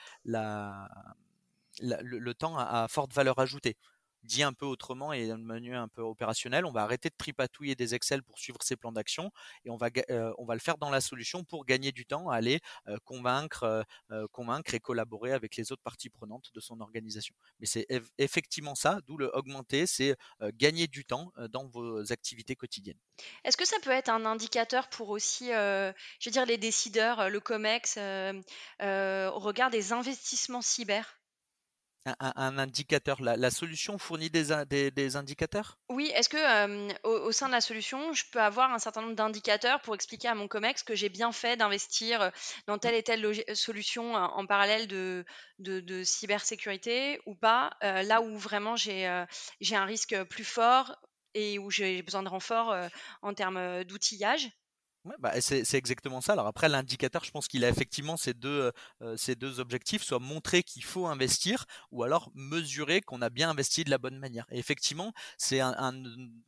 le, 1.80 2.34
temps 2.34 2.58
à, 2.58 2.88
forte 2.88 3.14
valeur 3.14 3.40
ajoutée. 3.40 3.78
Dit 4.24 4.44
un 4.44 4.54
peu 4.54 4.68
autrement 4.68 5.14
et 5.14 5.26
le 5.26 5.38
menu 5.38 5.76
un 5.76 5.88
peu 5.88 6.04
opérationnel, 6.04 6.68
on 6.68 6.72
va 6.72 6.84
arrêter 6.84 7.10
de 7.10 7.16
tripatouiller 7.18 7.74
des 7.74 7.96
Excel 7.96 8.22
pour 8.22 8.38
suivre 8.38 8.60
ces 8.62 8.76
plans 8.76 8.92
d'action 8.92 9.32
et 9.66 9.72
on 9.72 9.78
va, 9.78 9.90
euh, 10.12 10.32
on 10.38 10.46
va 10.46 10.54
le 10.54 10.60
faire 10.60 10.78
dans 10.78 10.92
la 10.92 11.02
solution 11.02 11.44
pour 11.44 11.66
gagner 11.66 11.92
du 11.92 12.06
temps, 12.06 12.30
aller 12.30 12.60
euh, 12.88 12.98
convaincre, 13.04 13.84
euh, 14.12 14.28
convaincre 14.32 14.76
et 14.76 14.80
collaborer 14.80 15.34
avec 15.34 15.56
les 15.56 15.72
autres 15.72 15.82
parties 15.82 16.12
prenantes 16.12 16.52
de 16.54 16.60
son 16.60 16.82
organisation. 16.82 17.34
Mais 17.60 17.66
c'est 17.66 17.88
effectivement 18.20 18.76
ça, 18.76 19.00
d'où 19.08 19.18
le 19.18 19.36
augmenter, 19.36 19.88
c'est 19.88 20.16
gagner 20.54 20.86
du 20.86 21.04
temps 21.04 21.32
dans 21.50 21.68
vos 21.68 22.12
activités 22.12 22.56
quotidiennes. 22.56 23.00
Est-ce 23.44 23.58
que 23.58 23.66
ça 23.66 23.78
peut 23.82 23.90
être 23.90 24.10
un 24.10 24.26
indicateur 24.26 24.88
pour 24.90 25.10
aussi, 25.10 25.48
je 25.48 25.94
veux 26.26 26.32
dire, 26.32 26.46
les 26.46 26.60
décideurs, 26.60 27.30
le 27.30 27.40
COMEX, 27.40 27.98
au 27.98 29.40
regard 29.40 29.72
des 29.72 29.94
investissements 29.94 30.62
cyber? 30.62 31.21
Un, 32.06 32.58
indicateur. 32.58 33.22
La, 33.22 33.52
solution 33.52 33.98
fournit 33.98 34.30
des, 34.30 34.92
des, 34.92 35.16
indicateurs? 35.16 35.78
Oui, 35.90 36.12
est-ce 36.16 36.30
que 36.30 37.04
au, 37.04 37.32
sein 37.32 37.48
de 37.48 37.52
la 37.52 37.62
solution, 37.62 38.14
je 38.14 38.24
peux 38.32 38.42
avoir 38.42 38.72
un 38.74 38.80
certain 38.80 39.02
nombre 39.02 39.16
d'indicateurs 39.16 39.82
pour 39.82 39.96
expliquer 39.96 40.28
à 40.28 40.36
mon 40.36 40.48
COMEX 40.48 40.84
que 40.84 40.96
j'ai 40.96 41.10
bien 41.10 41.32
fait 41.32 41.58
d'investir 41.58 42.32
dans 42.68 42.78
telle 42.78 42.96
et 42.96 43.04
telle 43.04 43.26
solution 43.56 44.16
en 44.16 44.46
parallèle 44.46 44.88
de, 44.88 45.26
de, 45.60 46.04
cybersécurité 46.04 47.20
ou 47.26 47.36
pas, 47.36 47.72
là 47.82 48.22
où 48.22 48.38
vraiment 48.38 48.76
j'ai 48.76 49.06
un 49.06 49.86
risque 49.86 50.24
plus 50.24 50.46
fort 50.46 50.96
et 51.34 51.60
où 51.60 51.70
j'ai 51.70 52.02
besoin 52.02 52.24
de 52.24 52.30
renfort 52.30 52.76
en 53.22 53.34
termes 53.34 53.84
d'outillage? 53.84 54.50
Bah, 55.20 55.42
c'est 55.42 55.74
exactement 55.74 56.22
ça. 56.22 56.34
Alors 56.34 56.46
après, 56.46 56.70
l'indicateur, 56.70 57.24
je 57.24 57.32
pense 57.32 57.48
qu'il 57.48 57.66
a 57.66 57.70
effectivement 57.70 58.18
ces 58.18 58.36
deux, 58.36 58.72
euh, 59.02 59.18
ces 59.18 59.36
deux 59.36 59.60
objectifs, 59.60 60.04
soit 60.04 60.20
montrer 60.20 60.62
qu'il 60.62 60.84
faut 60.84 61.08
investir, 61.08 61.66
ou 61.92 62.04
alors 62.04 62.32
mesurer 62.36 63.02
qu'on 63.02 63.22
a 63.24 63.30
bien 63.30 63.50
investi 63.50 63.84
de 63.84 63.90
la 63.90 63.98
bonne 63.98 64.20
manière. 64.20 64.46
Et 64.52 64.60
effectivement, 64.60 65.12
c'est 65.38 65.60
un, 65.60 65.74
un 65.78 65.94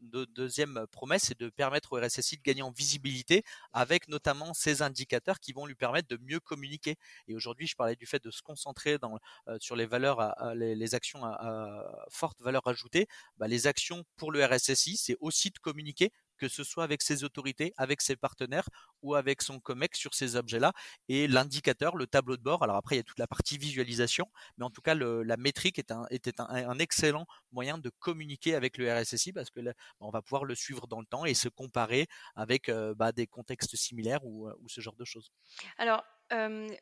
deuxième 0.02 0.86
promesse, 0.92 1.24
c'est 1.24 1.40
de 1.40 1.50
permettre 1.50 1.94
au 1.94 2.00
RSSI 2.00 2.38
de 2.38 2.44
gagner 2.44 2.62
en 2.62 2.70
visibilité 2.70 3.44
avec 3.72 4.08
notamment 4.08 4.54
ces 4.54 4.84
indicateurs 4.84 5.40
qui 5.40 5.52
vont 5.52 5.66
lui 5.66 5.76
permettre 5.76 6.08
de 6.08 6.20
mieux 6.22 6.40
communiquer. 6.40 6.96
Et 7.28 7.36
aujourd'hui, 7.36 7.66
je 7.66 7.76
parlais 7.76 7.96
du 7.96 8.06
fait 8.06 8.24
de 8.24 8.30
se 8.30 8.44
concentrer 8.44 9.00
dans, 9.00 9.18
euh, 9.48 9.58
sur 9.60 9.76
les 9.76 9.88
valeurs, 9.88 10.20
à, 10.20 10.54
les, 10.54 10.94
actions 10.94 11.26
à, 11.26 12.06
forte 12.10 12.40
valeur 12.42 12.68
ajoutée. 12.68 13.08
Bah, 13.38 13.48
les 13.48 13.66
actions 13.66 14.04
pour 14.16 14.32
le 14.32 14.46
RSSI, 14.46 14.98
c'est 14.98 15.18
aussi 15.20 15.50
de 15.50 15.58
communiquer 15.58 16.12
que 16.44 16.50
ce 16.50 16.66
soit 16.66 16.84
avec 16.84 17.02
ses 17.02 17.24
autorités, 17.24 17.74
avec 17.78 18.02
ses 18.02 18.18
partenaires 18.18 18.68
ou 19.02 19.16
avec 19.16 19.42
son 19.42 19.62
COMEX 19.62 19.98
sur 19.98 20.14
ces 20.14 20.36
objets-là. 20.36 20.74
Et 21.08 21.26
l'indicateur, 21.30 21.96
le 21.96 22.06
tableau 22.06 22.36
de 22.36 22.42
bord, 22.42 22.64
alors 22.64 22.76
après, 22.76 22.96
il 22.96 22.98
y 22.98 23.00
a 23.00 23.04
toute 23.04 23.20
la 23.20 23.28
partie 23.28 23.58
visualisation, 23.58 24.30
mais 24.58 24.66
en 24.66 24.70
tout 24.70 24.82
cas, 24.82 24.94
la 24.94 25.38
métrique 25.38 25.80
est 25.80 25.92
un, 25.92 26.06
était 26.10 26.42
un, 26.42 26.80
excellent 26.80 27.26
moyen 27.54 27.78
de 27.78 27.90
communiquer 28.00 28.56
avec 28.56 28.78
le 28.78 28.94
RSSI 28.94 29.32
parce 29.32 29.52
que 29.52 29.62
là, 29.62 29.74
on 30.02 30.10
va 30.10 30.22
pouvoir 30.22 30.44
le 30.44 30.54
suivre 30.54 30.86
dans 30.86 31.00
le 31.00 31.06
temps 31.06 31.24
et 31.24 31.34
se 31.34 31.48
comparer 31.48 32.08
avec 32.36 32.68
euh, 32.68 32.94
bah, 32.94 33.14
des 33.14 33.26
contextes 33.26 33.78
similaires 33.78 34.26
ou, 34.26 34.50
ou, 34.60 34.68
ce 34.68 34.82
genre 34.82 34.98
de 34.98 35.06
choses. 35.06 35.32
Alors, 35.78 36.04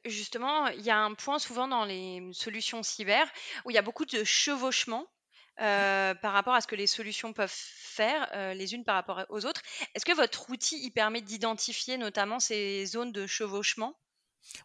justement, 0.06 0.68
il 0.70 0.82
y 0.82 0.89
a 0.89 0.98
un 0.98 1.13
point 1.13 1.38
souvent 1.38 1.68
dans 1.68 1.86
les 1.86 2.27
solutions 2.34 2.82
cyber 2.82 3.30
où 3.65 3.70
il 3.70 3.75
y 3.75 3.77
a 3.77 3.84
beaucoup 3.84 4.06
de 4.06 4.24
chevauchement 4.24 5.08
euh, 5.60 6.15
par 6.15 6.34
rapport 6.34 6.53
à 6.53 6.62
ce 6.62 6.67
que 6.67 6.75
les 6.75 6.88
solutions 6.88 7.34
peuvent 7.34 7.53
faire 7.53 8.29
euh, 8.34 8.53
les 8.53 8.74
unes 8.74 8.84
par 8.84 8.96
rapport 8.96 9.25
aux 9.29 9.46
autres. 9.46 9.62
Est-ce 9.93 10.05
que 10.05 10.15
votre 10.15 10.50
outil 10.50 10.77
y 10.84 10.91
permet 10.91 11.22
d'identifier 11.22 11.98
notamment 11.98 12.39
ces 12.39 12.86
zones 12.86 13.12
de 13.12 13.27
chevauchement? 13.27 13.96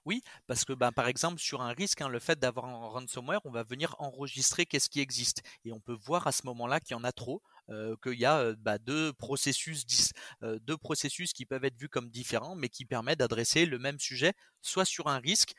Oui, 0.04 0.22
parce 0.46 0.64
que 0.64 0.72
ben, 0.72 0.92
par 0.92 1.08
exemple, 1.08 1.38
sur 1.38 1.60
un 1.60 1.72
risque, 1.72 2.00
hein, 2.00 2.08
le 2.08 2.18
fait 2.18 2.38
d'avoir 2.38 2.66
un 2.66 2.88
ransomware, 2.88 3.40
on 3.44 3.50
va 3.50 3.62
venir 3.62 3.94
enregistrer 3.98 4.66
qu'est-ce 4.66 4.88
qui 4.88 5.00
existe. 5.00 5.42
Et 5.64 5.72
on 5.72 5.80
peut 5.80 5.96
voir 6.00 6.26
à 6.26 6.32
ce 6.32 6.46
moment-là 6.46 6.80
qu'il 6.80 6.96
y 6.96 7.00
en 7.00 7.04
a 7.04 7.12
trop. 7.12 7.42
Euh, 7.70 7.96
qu'il 8.00 8.18
y 8.18 8.24
a 8.24 8.38
euh, 8.38 8.54
bah, 8.58 8.78
deux 8.78 9.12
processus, 9.12 10.12
euh, 10.44 10.58
deux 10.60 10.76
processus 10.76 11.32
qui 11.32 11.46
peuvent 11.46 11.64
être 11.64 11.76
vus 11.76 11.88
comme 11.88 12.10
différents, 12.10 12.54
mais 12.54 12.68
qui 12.68 12.84
permettent 12.84 13.18
d'adresser 13.18 13.66
le 13.66 13.78
même 13.80 13.98
sujet, 13.98 14.34
soit 14.62 14.84
sur 14.84 15.08
un 15.08 15.18
risque, 15.18 15.54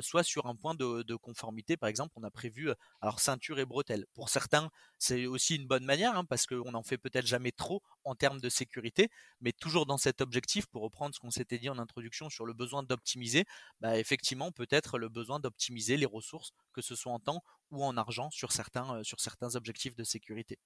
soit 0.00 0.22
sur 0.22 0.46
un 0.46 0.54
point 0.54 0.74
de, 0.74 1.14
conformité. 1.16 1.76
Par 1.76 1.88
exemple, 1.88 2.12
on 2.16 2.22
a 2.22 2.30
prévu 2.30 2.70
alors 3.00 3.20
ceinture 3.20 3.58
et 3.58 3.66
bretelles. 3.66 4.06
Pour 4.14 4.28
certains, 4.28 4.70
c'est 4.98 5.26
aussi 5.26 5.56
une 5.56 5.66
bonne 5.66 5.84
manière 5.84 6.16
hein, 6.16 6.24
parce 6.24 6.46
qu'on 6.46 6.70
n'en 6.70 6.82
fait 6.82 6.98
peut-être 6.98 7.26
jamais 7.26 7.52
trop 7.52 7.82
en 8.04 8.14
termes 8.14 8.40
de 8.40 8.48
sécurité, 8.48 9.08
mais 9.40 9.52
toujours 9.52 9.86
dans 9.86 9.98
cet 9.98 10.20
objectif, 10.20 10.66
pour 10.66 10.82
reprendre 10.82 11.14
ce 11.14 11.20
qu'on 11.20 11.30
s'était 11.30 11.58
dit 11.58 11.68
en 11.68 11.78
introduction 11.78 12.30
sur 12.30 12.46
le 12.46 12.54
besoin 12.54 12.82
d'optimiser, 12.82 13.44
bah, 13.80 13.98
effectivement 13.98 14.52
peut-être 14.52 14.98
le 14.98 15.08
besoin 15.08 15.40
d'optimiser 15.40 15.96
les 15.96 16.06
ressources, 16.06 16.52
que 16.72 16.82
ce 16.82 16.94
soit 16.94 17.12
en 17.12 17.18
temps 17.18 17.42
ou 17.70 17.84
en 17.84 17.96
argent 17.96 18.30
sur 18.30 18.52
certains, 18.52 19.02
sur 19.02 19.20
certains 19.20 19.56
objectifs 19.56 19.96
de 19.96 20.04
sécurité. 20.04 20.58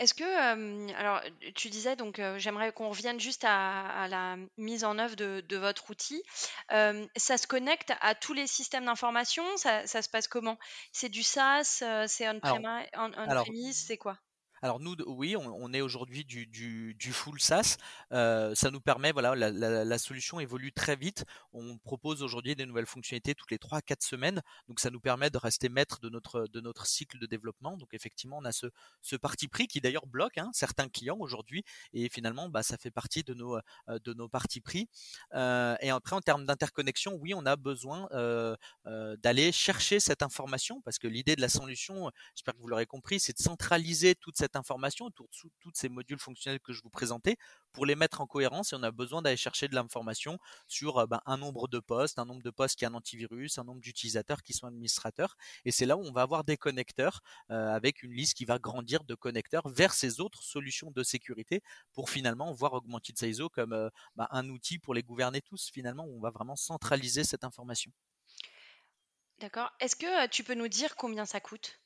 Est-ce 0.00 0.14
que, 0.14 0.92
alors, 0.94 1.20
tu 1.54 1.68
disais 1.68 1.94
donc, 1.94 2.20
j'aimerais 2.38 2.72
qu'on 2.72 2.88
revienne 2.88 3.20
juste 3.20 3.44
à, 3.46 4.08
la 4.08 4.36
mise 4.56 4.82
en 4.82 4.98
œuvre 4.98 5.14
de, 5.14 5.56
votre 5.56 5.90
outil. 5.90 6.22
ça 6.70 7.36
se 7.36 7.46
connecte 7.46 7.92
à 8.00 8.14
tous 8.14 8.32
les 8.32 8.46
systèmes 8.46 8.86
d'information? 8.86 9.44
Ça, 9.56 9.86
se 9.86 10.08
passe 10.08 10.26
comment? 10.26 10.58
C'est 10.92 11.10
du 11.10 11.22
SaaS 11.22 11.84
C'est 12.08 12.28
on-premise 12.28 13.86
C'est 13.86 13.98
quoi? 13.98 14.16
Alors 14.62 14.78
nous, 14.78 14.94
oui, 15.06 15.36
on, 15.36 15.72
est 15.72 15.80
aujourd'hui 15.80 16.24
du, 16.24 16.46
du, 16.46 17.12
full 17.12 17.40
SaaS. 17.40 17.78
Euh, 18.12 18.54
ça 18.54 18.70
nous 18.70 18.80
permet, 18.80 19.10
voilà, 19.10 19.34
la, 19.34 19.98
solution 19.98 20.38
évolue 20.38 20.72
très 20.72 20.96
vite. 20.96 21.24
On 21.52 21.78
propose 21.78 22.22
aujourd'hui 22.22 22.54
des 22.56 22.66
nouvelles 22.66 22.86
fonctionnalités 22.86 23.34
toutes 23.34 23.50
les 23.50 23.58
3 23.58 23.80
4 23.80 24.02
semaines. 24.02 24.42
Donc 24.68 24.80
ça 24.80 24.90
nous 24.90 25.00
permet 25.00 25.30
de 25.30 25.38
rester 25.38 25.70
maître 25.70 26.00
de 26.00 26.10
notre, 26.10 26.46
de 26.46 26.60
notre 26.60 26.86
cycle 26.86 27.18
de 27.18 27.26
développement. 27.26 27.78
Donc 27.78 27.94
effectivement, 27.94 28.38
on 28.38 28.44
a 28.44 28.52
ce, 28.52 28.66
ce 29.00 29.16
parti 29.16 29.48
pris 29.48 29.66
qui 29.66 29.80
d'ailleurs 29.80 30.06
bloque 30.06 30.36
hein, 30.36 30.50
certains 30.52 30.88
clients 30.88 31.18
aujourd'hui. 31.18 31.64
Et 31.94 32.10
finalement, 32.10 32.50
bah, 32.50 32.62
ça 32.62 32.76
fait 32.76 32.90
partie 32.90 33.22
de 33.22 33.32
nos, 33.32 33.56
euh, 33.56 33.98
de 34.04 34.12
nos 34.12 34.28
pris. 34.28 34.88
Euh, 35.34 35.76
et 35.80 35.88
après, 35.88 36.16
en 36.16 36.20
termes 36.20 36.44
d'interconnexion, 36.44 37.14
oui, 37.14 37.32
on 37.34 37.46
a 37.46 37.56
besoin 37.56 38.08
d'aller 38.84 39.52
chercher 39.52 40.00
cette 40.00 40.22
information 40.22 40.80
parce 40.82 40.98
que 40.98 41.08
l'idée 41.08 41.36
de 41.36 41.40
la 41.40 41.48
solution, 41.48 42.10
j'espère 42.34 42.54
que 42.54 42.60
vous 42.60 42.68
l'aurez 42.68 42.86
compris, 42.86 43.20
c'est 43.20 43.36
de 43.36 43.42
centraliser 43.42 44.14
toute 44.14 44.36
cette 44.36 44.49
informations 44.56 45.06
autour 45.06 45.28
de 45.28 45.50
tous 45.60 45.70
ces 45.74 45.88
modules 45.88 46.18
fonctionnels 46.18 46.60
que 46.60 46.72
je 46.72 46.82
vous 46.82 46.90
présentais 46.90 47.36
pour 47.72 47.86
les 47.86 47.94
mettre 47.94 48.20
en 48.20 48.26
cohérence 48.26 48.72
et 48.72 48.76
on 48.76 48.82
a 48.82 48.90
besoin 48.90 49.22
d'aller 49.22 49.36
chercher 49.36 49.68
de 49.68 49.74
l'information 49.74 50.38
sur 50.66 50.98
euh, 50.98 51.06
ben, 51.06 51.20
un 51.26 51.36
nombre 51.36 51.68
de 51.68 51.78
postes, 51.78 52.18
un 52.18 52.24
nombre 52.24 52.42
de 52.42 52.50
postes 52.50 52.78
qui 52.78 52.84
a 52.84 52.88
un 52.88 52.94
antivirus, 52.94 53.58
un 53.58 53.64
nombre 53.64 53.80
d'utilisateurs 53.80 54.42
qui 54.42 54.52
sont 54.52 54.66
administrateurs 54.66 55.36
et 55.64 55.72
c'est 55.72 55.86
là 55.86 55.96
où 55.96 56.02
on 56.02 56.12
va 56.12 56.22
avoir 56.22 56.44
des 56.44 56.56
connecteurs 56.56 57.20
euh, 57.50 57.68
avec 57.68 58.02
une 58.02 58.12
liste 58.12 58.34
qui 58.34 58.44
va 58.44 58.58
grandir 58.58 59.04
de 59.04 59.14
connecteurs 59.14 59.68
vers 59.68 59.92
ces 59.92 60.20
autres 60.20 60.42
solutions 60.42 60.90
de 60.90 61.02
sécurité 61.02 61.62
pour 61.92 62.10
finalement 62.10 62.52
voir 62.52 62.74
Augmented 62.74 63.18
CISO 63.18 63.48
comme 63.48 63.72
euh, 63.72 63.88
ben, 64.16 64.26
un 64.30 64.48
outil 64.48 64.78
pour 64.78 64.94
les 64.94 65.02
gouverner 65.02 65.40
tous 65.42 65.70
finalement 65.72 66.04
où 66.04 66.16
on 66.16 66.20
va 66.20 66.30
vraiment 66.30 66.56
centraliser 66.56 67.24
cette 67.24 67.44
information. 67.44 67.92
D'accord. 69.38 69.70
Est-ce 69.80 69.96
que 69.96 70.26
tu 70.26 70.44
peux 70.44 70.54
nous 70.54 70.68
dire 70.68 70.96
combien 70.96 71.24
ça 71.24 71.40
coûte? 71.40 71.80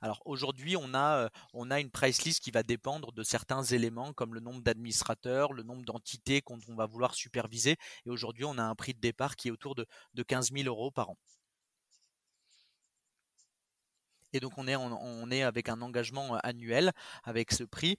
Alors 0.00 0.22
aujourd'hui, 0.24 0.76
on 0.76 0.94
a, 0.94 1.30
on 1.52 1.70
a 1.70 1.80
une 1.80 1.90
price 1.90 2.24
list 2.24 2.40
qui 2.42 2.50
va 2.50 2.62
dépendre 2.62 3.12
de 3.12 3.22
certains 3.22 3.62
éléments 3.62 4.12
comme 4.12 4.34
le 4.34 4.40
nombre 4.40 4.62
d'administrateurs, 4.62 5.52
le 5.52 5.62
nombre 5.62 5.84
d'entités 5.84 6.42
qu'on 6.42 6.58
va 6.76 6.86
vouloir 6.86 7.14
superviser. 7.14 7.76
Et 8.06 8.10
aujourd'hui, 8.10 8.44
on 8.44 8.58
a 8.58 8.62
un 8.62 8.74
prix 8.74 8.94
de 8.94 9.00
départ 9.00 9.36
qui 9.36 9.48
est 9.48 9.50
autour 9.50 9.74
de, 9.74 9.86
de 10.14 10.22
15 10.22 10.52
000 10.52 10.66
euros 10.66 10.90
par 10.90 11.10
an. 11.10 11.16
Et 14.36 14.40
donc 14.40 14.52
on 14.58 15.30
est, 15.30 15.42
avec 15.42 15.68
un 15.68 15.80
engagement 15.80 16.36
annuel 16.42 16.92
avec 17.24 17.52
ce 17.52 17.64
prix. 17.64 17.98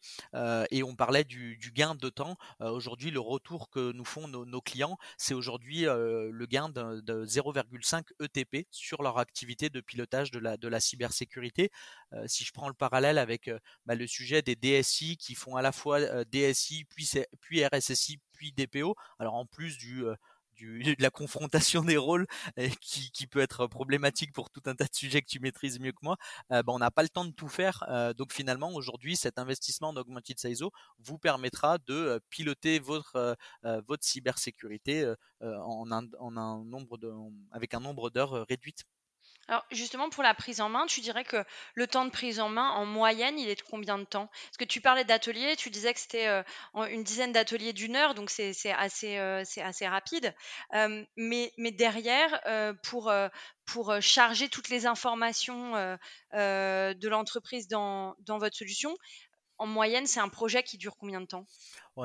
et 0.72 0.84
on 0.84 0.96
parlait 0.96 1.24
du, 1.24 1.58
gain 1.74 1.96
de 1.96 2.10
temps. 2.10 2.38
aujourd'hui, 2.60 3.12
le 3.12 3.20
retour 3.20 3.70
que 3.70 3.92
nous 3.92 4.06
font 4.06 4.28
nos, 4.28 4.62
clients, 4.62 4.98
c'est 5.18 5.34
aujourd'hui 5.34 5.82
le 5.82 6.46
gain 6.46 6.70
de, 6.70 7.26
0,5 7.26 8.04
ETP 8.24 8.68
sur 8.72 9.02
leur 9.02 9.18
activité 9.18 9.70
de 9.70 9.82
pilotage 9.82 10.32
de 10.32 10.40
la, 10.40 10.58
de 10.58 10.68
la 10.68 10.80
cybersécurité. 10.80 11.72
si 12.28 12.44
je 12.44 12.52
prends 12.52 12.68
le 12.68 12.74
parallèle 12.74 13.18
avec 13.18 13.50
bah, 13.86 13.96
le 13.96 14.08
sujet 14.08 14.42
des 14.42 14.56
DSI 14.56 15.18
qui 15.18 15.36
font 15.36 15.56
à 15.56 15.62
la 15.62 15.72
fois 15.72 16.24
DSI, 16.26 16.86
puis, 16.86 17.10
puis 17.40 17.66
RSSI, 17.66 18.20
puis 18.32 18.52
DPO, 18.52 18.96
alors 19.20 19.36
en 19.36 19.46
plus 19.46 19.78
du 19.78 20.06
de 20.62 21.02
la 21.02 21.10
confrontation 21.10 21.84
des 21.84 21.98
rôles 21.98 22.28
qui, 22.82 23.12
qui, 23.12 23.28
peut 23.28 23.40
être 23.40 23.68
problématique 23.68 24.34
pour 24.34 24.50
tout 24.50 24.62
un 24.66 24.76
tas 24.76 24.86
de 24.86 24.96
sujets 24.96 25.22
que 25.22 25.28
tu 25.28 25.40
maîtrises 25.40 25.80
mieux 25.80 25.92
que 25.92 26.00
moi, 26.02 26.18
euh, 26.52 26.64
ben, 26.64 26.74
on 26.74 26.80
n'a 26.80 26.92
pas 26.92 27.04
le 27.04 27.10
temps 27.10 27.26
de 27.26 27.32
tout 27.32 27.48
faire. 27.48 27.84
Euh, 27.90 28.14
donc 28.14 28.34
finalement, 28.34 28.74
aujourd'hui, 28.74 29.16
cet 29.16 29.40
investissement 29.40 29.94
d'Augmented 29.94 30.40
CISO 30.40 30.72
vous 31.00 31.18
permettra 31.18 31.78
de 31.80 31.94
euh, 31.94 32.20
piloter 32.30 32.80
votre, 32.80 33.36
votre 33.88 34.04
cybersécurité 34.04 35.14
en 35.42 35.92
un, 35.92 36.08
en 36.20 36.38
un 36.38 36.64
nombre 36.66 36.98
de, 36.98 37.12
avec 37.52 37.74
un 37.74 37.80
nombre 37.80 38.10
d'heures 38.10 38.46
réduite. 38.48 38.84
Alors 39.48 39.66
justement, 39.72 40.10
pour 40.10 40.24
la 40.24 40.34
prise 40.34 40.60
en 40.60 40.68
main, 40.68 40.86
tu 40.88 41.00
dirais 41.00 41.24
que 41.24 41.38
le 41.74 41.88
temps 41.88 42.04
de 42.04 42.10
prise 42.10 42.40
en 42.40 42.50
main, 42.50 42.70
en 42.72 42.86
moyenne, 42.86 43.40
il 43.40 43.48
est 43.50 43.56
de 43.56 43.62
combien 43.62 43.98
de 43.98 44.04
temps? 44.04 44.30
Parce 44.46 44.58
que 44.58 44.66
tu 44.66 44.82
parlais 44.82 45.06
d'ateliers, 45.06 45.56
tu 45.56 45.70
disais 45.70 45.94
que 45.94 46.00
c'était 46.00 46.28
euh, 46.28 46.44
une 46.90 47.04
dizaine 47.04 47.32
d'ateliers 47.32 47.72
d'une 47.72 47.96
heure, 47.96 48.14
donc 48.14 48.30
c'est 48.30 48.52
assez, 48.74 49.18
euh, 49.18 49.44
assez 49.64 49.88
rapide. 49.88 50.36
Euh, 50.74 51.06
mais, 51.16 51.52
derrière, 51.72 52.42
pour, 52.84 53.12
charger 54.02 54.50
toutes 54.50 54.70
les 54.70 54.86
informations 54.86 55.74
de 56.34 57.08
l'entreprise 57.08 57.68
dans 57.68 58.16
votre 58.28 58.56
solution, 58.56 58.96
en 59.60 59.66
moyenne, 59.66 60.06
c'est 60.06 60.20
un 60.20 60.30
projet 60.30 60.64
qui 60.64 60.78
dure 60.78 60.96
combien 60.98 61.22
de 61.22 61.26
temps? 61.26 61.46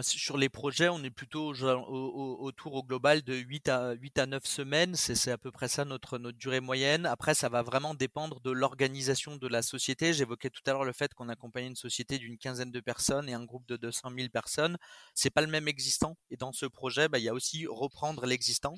Sur 0.00 0.38
les 0.38 0.48
projets, 0.48 0.88
on 0.88 1.04
est 1.04 1.10
plutôt 1.10 1.52
autour 1.52 2.74
au 2.74 2.82
global 2.82 3.20
de 3.22 3.34
8 3.34 3.68
à, 3.68 3.92
8 3.92 4.18
à 4.18 4.26
9 4.26 4.44
semaines. 4.46 4.94
C'est 4.94 5.30
à 5.30 5.36
peu 5.36 5.50
près 5.50 5.68
ça 5.68 5.84
notre, 5.84 6.18
notre 6.18 6.38
durée 6.38 6.60
moyenne. 6.60 7.04
Après, 7.04 7.34
ça 7.34 7.50
va 7.50 7.62
vraiment 7.62 7.94
dépendre 7.94 8.40
de 8.40 8.50
l'organisation 8.50 9.36
de 9.36 9.48
la 9.48 9.60
société. 9.60 10.14
J'évoquais 10.14 10.48
tout 10.48 10.62
à 10.66 10.72
l'heure 10.72 10.84
le 10.84 10.94
fait 10.94 11.12
qu'on 11.12 11.28
accompagnait 11.28 11.68
une 11.68 11.76
société 11.76 12.18
d'une 12.18 12.38
quinzaine 12.38 12.70
de 12.70 12.80
personnes 12.80 13.28
et 13.28 13.34
un 13.34 13.44
groupe 13.44 13.66
de 13.66 13.76
200 13.76 14.12
000 14.16 14.28
personnes. 14.30 14.78
C'est 15.14 15.30
pas 15.30 15.42
le 15.42 15.48
même 15.48 15.68
existant. 15.68 16.16
Et 16.30 16.38
dans 16.38 16.52
ce 16.52 16.64
projet, 16.64 17.08
bah, 17.08 17.18
il 17.18 17.24
y 17.24 17.28
a 17.28 17.34
aussi 17.34 17.66
reprendre 17.66 18.24
l'existant. 18.24 18.76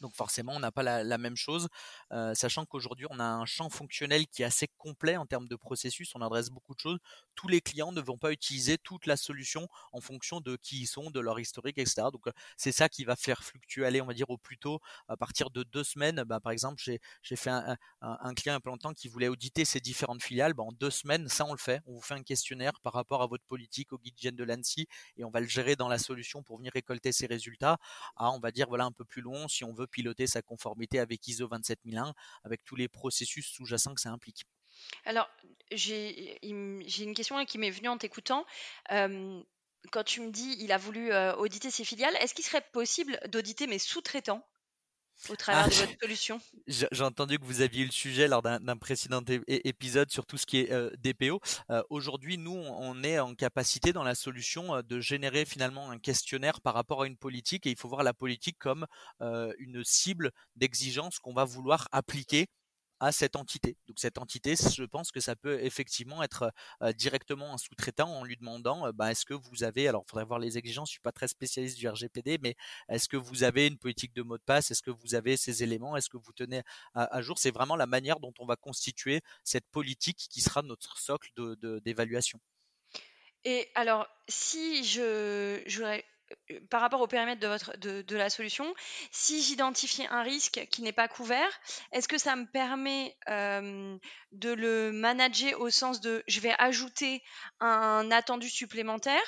Donc 0.00 0.14
forcément, 0.14 0.52
on 0.54 0.60
n'a 0.60 0.72
pas 0.72 0.82
la, 0.82 1.18
même 1.18 1.36
chose, 1.36 1.68
sachant 2.34 2.66
qu'aujourd'hui, 2.66 3.06
on 3.10 3.18
a 3.18 3.24
un 3.24 3.46
champ 3.46 3.70
fonctionnel 3.70 4.26
qui 4.26 4.42
est 4.42 4.44
assez 4.44 4.68
complet 4.78 5.16
en 5.16 5.26
termes 5.26 5.48
de 5.48 5.56
processus, 5.56 6.14
on 6.14 6.20
adresse 6.20 6.50
beaucoup 6.50 6.74
de 6.74 6.80
choses. 6.80 6.98
Tous 7.34 7.48
les 7.48 7.60
clients 7.60 7.92
ne 7.92 8.00
vont 8.00 8.18
pas 8.18 8.32
utiliser 8.32 8.78
toute 8.78 9.06
la 9.06 9.16
solution 9.16 9.68
en 9.92 10.00
fonction 10.00 10.40
de 10.40 10.56
qui 10.56 10.82
ils 10.82 10.86
sont, 10.86 11.10
de 11.10 11.20
leur 11.20 11.38
historique, 11.40 11.78
etc. 11.78 12.08
Donc 12.12 12.26
c'est 12.56 12.72
ça 12.72 12.88
qui 12.88 13.04
va 13.04 13.16
faire 13.16 13.42
fluctuer, 13.42 13.84
aller, 13.84 14.00
on 14.00 14.06
va 14.06 14.14
dire, 14.14 14.30
au 14.30 14.38
plus 14.38 14.58
tôt, 14.58 14.80
à 15.08 15.16
partir 15.16 15.50
de 15.50 15.62
deux 15.62 15.84
semaines. 15.84 16.22
Bah, 16.24 16.40
par 16.40 16.52
exemple, 16.52 16.82
j'ai 16.82 17.36
fait 17.36 17.50
un, 17.50 18.34
client 18.34 18.54
a 18.54 18.60
peu 18.60 18.70
longtemps 18.70 18.92
qui 18.92 19.08
voulait 19.08 19.28
auditer 19.28 19.64
ses 19.64 19.80
différentes 19.80 20.22
filiales. 20.22 20.54
Bah, 20.54 20.64
en 20.64 20.72
deux 20.72 20.90
semaines, 20.90 21.28
ça 21.28 21.44
on 21.46 21.52
le 21.52 21.58
fait. 21.58 21.80
On 21.86 21.94
vous 21.94 22.00
fait 22.00 22.14
un 22.14 22.22
questionnaire 22.22 22.72
par 22.82 22.92
rapport 22.92 23.22
à 23.22 23.26
votre 23.26 23.44
politique, 23.44 23.92
au 23.92 23.98
guide 23.98 24.36
de 24.36 24.44
l'ANSI, 24.44 24.86
et 25.16 25.24
on 25.24 25.30
va 25.30 25.40
le 25.40 25.46
gérer 25.46 25.76
dans 25.76 25.88
la 25.88 25.98
solution 25.98 26.42
pour 26.42 26.58
venir 26.58 26.72
récolter 26.72 27.12
ses 27.12 27.26
résultats. 27.26 27.78
À, 28.16 28.30
on 28.30 28.40
va 28.40 28.50
dire, 28.50 28.68
voilà, 28.68 28.84
un 28.84 28.92
peu 28.92 29.04
plus 29.04 29.22
long, 29.22 29.48
si 29.48 29.64
on 29.64 29.72
veut 29.72 29.83
piloter 29.86 30.26
sa 30.26 30.42
conformité 30.42 30.98
avec 30.98 31.26
ISO 31.28 31.46
27001, 31.46 32.14
avec 32.44 32.64
tous 32.64 32.76
les 32.76 32.88
processus 32.88 33.46
sous-jacents 33.46 33.94
que 33.94 34.00
ça 34.00 34.10
implique. 34.10 34.44
Alors, 35.04 35.28
j'ai 35.70 36.38
une 36.42 37.14
question 37.14 37.42
qui 37.44 37.58
m'est 37.58 37.70
venue 37.70 37.88
en 37.88 37.98
t'écoutant. 37.98 38.44
quand 38.88 40.04
tu 40.04 40.20
me 40.20 40.30
dis 40.30 40.56
il 40.60 40.72
a 40.72 40.78
voulu 40.78 41.14
auditer 41.38 41.70
ses 41.70 41.84
filiales, 41.84 42.16
est-ce 42.20 42.34
qu'il 42.34 42.44
serait 42.44 42.66
possible 42.72 43.18
d'auditer 43.28 43.66
mes 43.66 43.78
sous-traitants? 43.78 44.44
Au 45.28 45.36
travers 45.36 45.64
ah, 45.64 45.68
de 45.68 45.74
votre 45.74 46.00
solution 46.00 46.40
J'ai 46.66 47.02
entendu 47.02 47.38
que 47.38 47.44
vous 47.44 47.60
aviez 47.60 47.82
eu 47.82 47.86
le 47.86 47.92
sujet 47.92 48.28
lors 48.28 48.42
d'un 48.42 48.76
précédent 48.76 49.22
épisode 49.48 50.10
sur 50.10 50.26
tout 50.26 50.36
ce 50.36 50.46
qui 50.46 50.58
est 50.58 50.72
euh, 50.72 50.90
DPO. 50.98 51.40
Euh, 51.70 51.82
aujourd'hui, 51.90 52.38
nous, 52.38 52.52
on 52.52 53.02
est 53.02 53.18
en 53.18 53.34
capacité 53.34 53.92
dans 53.92 54.02
la 54.02 54.14
solution 54.14 54.74
euh, 54.74 54.82
de 54.82 55.00
générer 55.00 55.44
finalement 55.44 55.90
un 55.90 55.98
questionnaire 55.98 56.60
par 56.60 56.74
rapport 56.74 57.02
à 57.02 57.06
une 57.06 57.16
politique 57.16 57.66
et 57.66 57.70
il 57.70 57.76
faut 57.78 57.88
voir 57.88 58.02
la 58.02 58.14
politique 58.14 58.58
comme 58.58 58.86
une 59.20 59.82
cible 59.84 60.30
d'exigence 60.56 61.18
qu'on 61.18 61.34
va 61.34 61.44
vouloir 61.44 61.88
appliquer 61.92 62.48
à 63.00 63.12
cette 63.12 63.36
entité. 63.36 63.76
Donc 63.86 63.98
cette 63.98 64.18
entité, 64.18 64.54
je 64.56 64.84
pense 64.84 65.10
que 65.10 65.20
ça 65.20 65.36
peut 65.36 65.62
effectivement 65.62 66.22
être 66.22 66.52
directement 66.96 67.54
un 67.54 67.58
sous-traitant 67.58 68.08
en 68.08 68.24
lui 68.24 68.36
demandant 68.36 68.92
bah, 68.92 69.10
est-ce 69.10 69.24
que 69.24 69.34
vous 69.34 69.64
avez, 69.64 69.88
alors 69.88 70.04
il 70.06 70.10
faudrait 70.10 70.24
voir 70.24 70.38
les 70.38 70.58
exigences, 70.58 70.88
je 70.88 70.92
suis 70.92 71.00
pas 71.00 71.12
très 71.12 71.28
spécialiste 71.28 71.78
du 71.78 71.88
RGPD, 71.88 72.38
mais 72.42 72.56
est-ce 72.88 73.08
que 73.08 73.16
vous 73.16 73.42
avez 73.42 73.66
une 73.66 73.78
politique 73.78 74.14
de 74.14 74.22
mot 74.22 74.38
de 74.38 74.42
passe, 74.42 74.70
est-ce 74.70 74.82
que 74.82 74.90
vous 74.90 75.14
avez 75.14 75.36
ces 75.36 75.62
éléments, 75.62 75.96
est-ce 75.96 76.08
que 76.08 76.16
vous 76.16 76.32
tenez 76.32 76.62
à, 76.94 77.20
jour? 77.22 77.38
C'est 77.38 77.50
vraiment 77.50 77.76
la 77.76 77.86
manière 77.86 78.20
dont 78.20 78.34
on 78.38 78.46
va 78.46 78.56
constituer 78.56 79.20
cette 79.42 79.66
politique 79.70 80.26
qui 80.30 80.40
sera 80.40 80.62
notre 80.62 80.98
socle 80.98 81.30
d'évaluation. 81.82 82.40
Et 83.44 83.68
alors, 83.74 84.06
si 84.28 84.84
je, 84.84 85.62
je 85.66 85.76
voudrais 85.76 85.98
euh, 85.98 86.13
par 86.70 86.80
rapport 86.80 87.00
au 87.00 87.06
périmètre 87.06 87.40
de, 87.40 87.46
votre, 87.46 87.76
de, 87.78 88.16
la 88.16 88.30
solution, 88.30 88.72
si 89.10 89.42
j'identifie 89.42 90.06
un 90.10 90.22
risque 90.22 90.66
qui 90.70 90.82
n'est 90.82 90.92
pas 90.92 91.08
couvert, 91.08 91.60
est-ce 91.92 92.08
que 92.08 92.18
ça 92.18 92.36
me 92.36 92.46
permet 92.46 93.16
euh, 93.28 93.96
de 94.32 94.52
le 94.52 94.92
manager 94.92 95.60
au 95.60 95.70
sens 95.70 96.00
de 96.00 96.22
je 96.26 96.40
vais 96.40 96.54
ajouter 96.58 97.22
un 97.60 98.10
attendu 98.10 98.48
supplémentaire 98.48 99.22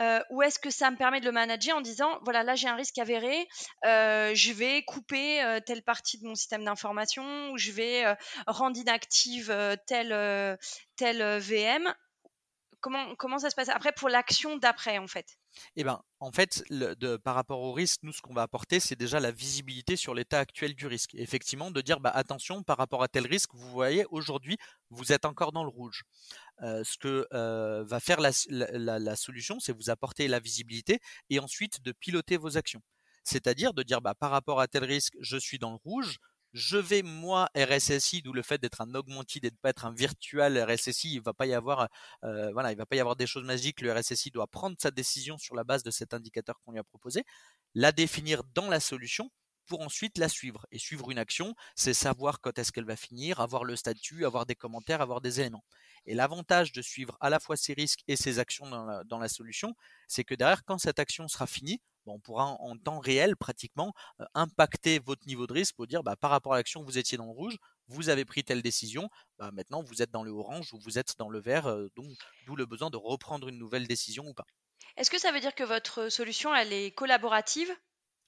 euh, 0.00 0.20
ou 0.30 0.42
est-ce 0.42 0.60
que 0.60 0.70
ça 0.70 0.92
me 0.92 0.96
permet 0.96 1.18
de 1.20 1.24
le 1.24 1.32
manager 1.32 1.76
en 1.76 1.80
disant 1.80 2.20
voilà 2.22 2.44
là 2.44 2.54
j'ai 2.54 2.68
un 2.68 2.76
risque 2.76 2.98
avéré, 2.98 3.48
je 3.82 4.52
vais 4.52 4.84
couper 4.84 5.58
telle 5.66 5.82
partie 5.82 6.18
de 6.18 6.26
mon 6.26 6.36
système 6.36 6.64
d'information 6.64 7.50
ou 7.50 7.58
je 7.58 7.72
vais 7.72 8.16
rendre 8.46 8.78
inactive 8.78 9.52
telle, 9.86 10.56
telle 10.96 11.38
VM 11.40 11.92
comment, 12.80 13.14
comment 13.16 13.38
ça 13.38 13.50
se 13.50 13.56
passe? 13.56 13.68
Après 13.68 13.92
pour 13.92 14.08
l'action 14.08 14.56
d'après 14.56 14.98
en 14.98 15.06
fait 15.06 15.26
eh 15.76 15.84
ben, 15.84 16.02
en 16.20 16.32
fait, 16.32 16.64
par 17.24 17.34
rapport 17.34 17.60
au 17.60 17.72
risque, 17.72 18.00
nous, 18.02 18.12
ce 18.12 18.20
qu'on 18.20 18.34
va 18.34 18.42
apporter, 18.42 18.80
c'est 18.80 18.96
déjà 18.96 19.20
la 19.20 19.30
visibilité 19.30 19.96
sur 19.96 20.14
l'état 20.14 20.38
actuel 20.38 20.74
du 20.74 20.86
risque. 20.86 21.14
effectivement, 21.14 21.70
de 21.70 21.80
dire, 21.80 22.00
bah, 22.00 22.10
attention, 22.10 22.62
par 22.62 22.76
rapport 22.76 23.02
à 23.02 23.08
tel 23.08 23.26
risque, 23.26 23.50
vous 23.54 23.70
voyez, 23.70 24.04
aujourd'hui, 24.10 24.56
vous 24.90 25.12
êtes 25.12 25.24
encore 25.24 25.52
dans 25.52 25.64
le 25.64 25.70
rouge. 25.70 26.04
Euh, 26.62 26.82
ce 26.84 26.98
que 26.98 27.26
euh, 27.32 27.84
va 27.84 28.00
faire 28.00 28.20
la, 28.20 28.30
la 28.50 29.16
solution, 29.16 29.60
c'est 29.60 29.72
vous 29.72 29.90
apporter 29.90 30.28
la 30.28 30.40
visibilité 30.40 31.00
et 31.30 31.38
ensuite 31.38 31.82
de 31.82 31.92
piloter 31.92 32.36
vos 32.36 32.56
actions. 32.56 32.82
C'est-à-dire 33.24 33.74
de 33.74 33.82
dire, 33.82 34.00
bah, 34.00 34.14
par 34.14 34.30
rapport 34.30 34.60
à 34.60 34.68
tel 34.68 34.84
risque, 34.84 35.14
je 35.20 35.36
suis 35.36 35.58
dans 35.58 35.70
le 35.70 35.78
rouge, 35.84 36.18
je 36.52 36.78
vais 36.78 37.02
moi 37.02 37.48
RSSI, 37.56 38.22
d'où 38.22 38.32
le 38.32 38.42
fait 38.42 38.58
d'être 38.58 38.80
un 38.80 38.94
augmented 38.94 39.42
de 39.42 39.50
pas 39.50 39.70
être 39.70 39.84
un 39.84 39.92
virtual 39.92 40.58
RSSI, 40.58 41.14
il 41.14 41.20
va 41.20 41.34
pas 41.34 41.46
y 41.46 41.54
avoir, 41.54 41.88
euh, 42.24 42.50
voilà, 42.52 42.72
il 42.72 42.78
va 42.78 42.86
pas 42.86 42.96
y 42.96 43.00
avoir 43.00 43.16
des 43.16 43.26
choses 43.26 43.44
magiques. 43.44 43.80
Le 43.80 43.92
RSSI 43.92 44.30
doit 44.30 44.46
prendre 44.46 44.76
sa 44.80 44.90
décision 44.90 45.38
sur 45.38 45.54
la 45.54 45.64
base 45.64 45.82
de 45.82 45.90
cet 45.90 46.14
indicateur 46.14 46.58
qu'on 46.64 46.72
lui 46.72 46.78
a 46.78 46.84
proposé, 46.84 47.24
la 47.74 47.92
définir 47.92 48.42
dans 48.54 48.68
la 48.68 48.80
solution 48.80 49.30
pour 49.66 49.82
ensuite 49.82 50.18
la 50.18 50.28
suivre. 50.28 50.66
Et 50.72 50.78
suivre 50.78 51.10
une 51.10 51.18
action, 51.18 51.54
c'est 51.76 51.94
savoir 51.94 52.40
quand 52.40 52.58
est-ce 52.58 52.72
qu'elle 52.72 52.86
va 52.86 52.96
finir, 52.96 53.40
avoir 53.40 53.64
le 53.64 53.76
statut, 53.76 54.24
avoir 54.24 54.46
des 54.46 54.54
commentaires, 54.54 55.00
avoir 55.00 55.20
des 55.20 55.40
éléments. 55.40 55.64
Et 56.06 56.14
l'avantage 56.14 56.72
de 56.72 56.80
suivre 56.80 57.16
à 57.20 57.28
la 57.28 57.38
fois 57.38 57.56
ces 57.56 57.74
risques 57.74 58.02
et 58.08 58.16
ces 58.16 58.38
actions 58.38 58.66
dans 59.04 59.18
la 59.18 59.28
solution, 59.28 59.74
c'est 60.08 60.24
que 60.24 60.34
derrière, 60.34 60.64
quand 60.64 60.78
cette 60.78 60.98
action 60.98 61.28
sera 61.28 61.46
finie, 61.46 61.82
on 62.08 62.20
pourra 62.20 62.46
en, 62.46 62.76
temps 62.76 62.98
réel 62.98 63.36
pratiquement 63.36 63.92
impacter 64.34 64.98
votre 64.98 65.26
niveau 65.26 65.46
de 65.46 65.52
risque 65.52 65.74
pour 65.74 65.86
dire 65.86 66.02
bah, 66.02 66.16
par 66.16 66.30
rapport 66.30 66.54
à 66.54 66.56
l'action, 66.56 66.82
vous 66.82 66.98
étiez 66.98 67.18
dans 67.18 67.26
le 67.26 67.32
rouge, 67.32 67.56
vous 67.88 68.08
avez 68.08 68.24
pris 68.24 68.44
telle 68.44 68.62
décision, 68.62 69.08
bah, 69.38 69.50
maintenant 69.52 69.82
vous 69.82 70.02
êtes 70.02 70.10
dans 70.10 70.22
le 70.22 70.30
orange 70.30 70.72
ou 70.74 70.78
vous 70.80 70.98
êtes 70.98 71.14
dans 71.18 71.28
le 71.28 71.40
vert, 71.40 71.74
d'où 71.96 72.56
le 72.56 72.66
besoin 72.66 72.90
de 72.90 72.96
reprendre 72.96 73.48
une 73.48 73.58
nouvelle 73.58 73.86
décision 73.86 74.26
ou 74.26 74.34
pas. 74.34 74.46
Est-ce 74.96 75.10
que 75.10 75.18
ça 75.18 75.32
veut 75.32 75.40
dire 75.40 75.54
que 75.54 75.64
votre 75.64 76.08
solution, 76.08 76.54
elle 76.54 76.72
est 76.72 76.90
collaborative? 76.90 77.70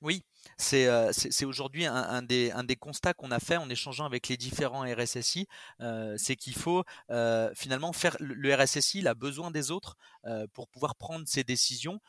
Oui, 0.03 0.25
c'est 0.56 1.44
aujourd'hui 1.44 1.87
un, 1.87 2.23
des, 2.23 2.76
constats 2.78 3.14
qu'on 3.14 3.30
a 3.30 3.40
fait 3.40 3.56
en 3.56 3.68
échangeant 3.68 4.04
avec 4.04 4.28
les 4.28 4.37
différents 4.37 4.82
RSSI, 4.82 5.47
c'est 6.16 6.37
qu'il 6.37 6.54
faut 6.54 6.85
finalement 7.54 7.92
faire 7.92 8.16
le 8.20 8.54
RSSI, 8.54 9.00
il 9.00 9.09
a 9.09 9.14
besoin 9.14 9.50
des 9.50 9.70
autres 9.70 9.97
pour 10.52 10.68
pouvoir 10.68 10.97
prendre 10.97 11.26
ses 11.26 11.44
décisions 11.44 12.00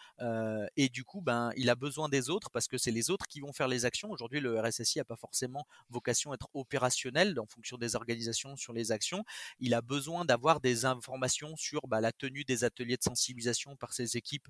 et 0.75 0.89
du 0.89 1.03
coup, 1.03 1.21
ben, 1.21 1.51
il 1.55 1.69
a 1.69 1.75
besoin 1.75 2.09
des 2.09 2.29
autres 2.29 2.50
parce 2.50 2.67
que 2.67 2.77
c'est 2.77 2.91
les 2.91 3.09
autres 3.09 3.27
qui 3.27 3.39
vont 3.39 3.53
faire 3.53 3.67
les 3.67 3.85
actions. 3.85 4.11
Aujourd'hui, 4.11 4.39
le 4.39 4.59
RSSI 4.59 5.00
n'a 5.00 5.05
pas 5.05 5.15
forcément 5.15 5.65
vocation 5.89 6.31
à 6.31 6.35
être 6.35 6.50
opérationnel 6.53 7.39
en 7.39 7.45
fonction 7.45 7.77
des 7.77 7.95
organisations 7.95 8.55
sur 8.55 8.73
les 8.73 8.91
actions. 8.91 9.23
Il 9.59 9.73
a 9.73 9.81
besoin 9.81 10.25
d'avoir 10.25 10.59
des 10.59 10.85
informations 10.85 11.55
sur 11.55 11.88
bah, 11.88 12.01
la 12.01 12.11
tenue 12.11 12.43
des 12.43 12.63
ateliers 12.63 12.97
de 12.97 13.03
sensibilisation 13.03 13.75
par 13.75 13.93
ses 13.93 14.17
équipes 14.17 14.47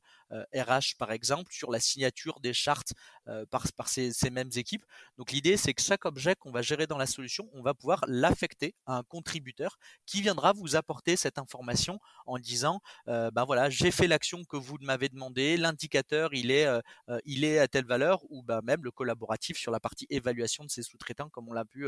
RH, 0.53 0.97
par 0.97 1.11
exemple, 1.11 1.51
sur 1.53 1.71
la 1.71 1.79
signature 1.79 2.39
des 2.39 2.53
chartes 2.53 2.93
euh, 3.27 3.45
par, 3.75 3.89
ces, 3.89 4.11
mêmes 4.31 4.49
équipes. 4.55 4.85
Donc 5.17 5.31
l'idée, 5.31 5.57
c'est 5.57 5.73
que 5.73 5.81
chaque 5.81 6.05
objet 6.05 6.35
qu'on 6.35 6.51
va 6.51 6.61
gérer 6.61 6.87
dans 6.87 6.97
la 6.97 7.05
solution, 7.05 7.49
on 7.53 7.61
va 7.61 7.73
pouvoir 7.73 8.03
l'affecter 8.07 8.75
à 8.85 8.97
un 8.97 9.03
contributeur 9.03 9.77
qui 10.05 10.21
viendra 10.21 10.53
vous 10.53 10.75
apporter 10.75 11.15
cette 11.15 11.37
information 11.37 11.99
en 12.25 12.37
disant, 12.37 12.81
euh, 13.07 13.31
ben 13.31 13.45
voilà, 13.45 13.69
j'ai 13.69 13.91
fait 13.91 14.07
l'action 14.07 14.43
que 14.45 14.57
vous 14.57 14.77
m'avez 14.81 15.09
demandé, 15.09 15.57
l'indicateur 15.57 16.33
il 16.33 16.51
est, 16.51 16.65
euh, 16.65 16.81
il 17.25 17.43
est 17.43 17.59
à 17.59 17.67
telle 17.67 17.85
valeur, 17.85 18.21
ou 18.29 18.43
ben 18.43 18.61
même 18.63 18.83
le 18.83 18.91
collaboratif 18.91 19.57
sur 19.57 19.71
la 19.71 19.79
partie 19.79 20.07
évaluation 20.09 20.63
de 20.63 20.69
ces 20.69 20.83
sous-traitants, 20.83 21.29
comme 21.29 21.49
on 21.49 21.53
l'a 21.53 21.65
pu, 21.65 21.87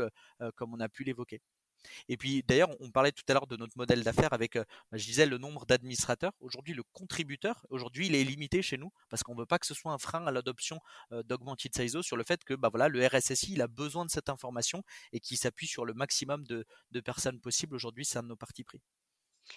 comme 0.56 0.74
on 0.74 0.80
a 0.80 0.88
pu 0.88 1.04
l'évoquer. 1.04 1.40
Et 2.08 2.16
puis 2.16 2.42
d'ailleurs, 2.42 2.70
on 2.80 2.90
parlait 2.90 3.12
tout 3.12 3.24
à 3.28 3.34
l'heure 3.34 3.46
de 3.46 3.56
notre 3.56 3.76
modèle 3.76 4.02
d'affaires 4.02 4.32
avec, 4.32 4.56
euh, 4.56 4.64
bah, 4.90 4.98
je 4.98 5.04
disais, 5.04 5.26
le 5.26 5.38
nombre 5.38 5.66
d'administrateurs. 5.66 6.32
Aujourd'hui, 6.40 6.74
le 6.74 6.82
contributeur, 6.92 7.66
aujourd'hui, 7.70 8.06
il 8.06 8.14
est 8.14 8.24
limité 8.24 8.62
chez 8.62 8.76
nous 8.76 8.92
parce 9.08 9.22
qu'on 9.22 9.34
ne 9.34 9.40
veut 9.40 9.46
pas 9.46 9.58
que 9.58 9.66
ce 9.66 9.74
soit 9.74 9.92
un 9.92 9.98
frein 9.98 10.26
à 10.26 10.30
l'adoption 10.30 10.80
euh, 11.12 11.22
d'Augmented 11.22 11.74
Sizo 11.74 12.02
sur 12.02 12.16
le 12.16 12.24
fait 12.24 12.44
que 12.44 12.54
bah, 12.54 12.68
voilà, 12.70 12.88
le 12.88 13.06
RSSI, 13.06 13.52
il 13.52 13.62
a 13.62 13.68
besoin 13.68 14.04
de 14.04 14.10
cette 14.10 14.28
information 14.28 14.82
et 15.12 15.20
qui 15.20 15.36
s'appuie 15.36 15.66
sur 15.66 15.84
le 15.84 15.94
maximum 15.94 16.44
de, 16.46 16.66
personnes 17.00 17.40
possibles. 17.40 17.74
Aujourd'hui, 17.74 18.04
c'est 18.04 18.18
un 18.18 18.22
de 18.22 18.28
nos 18.28 18.36
partis 18.36 18.64
pris. 18.64 18.80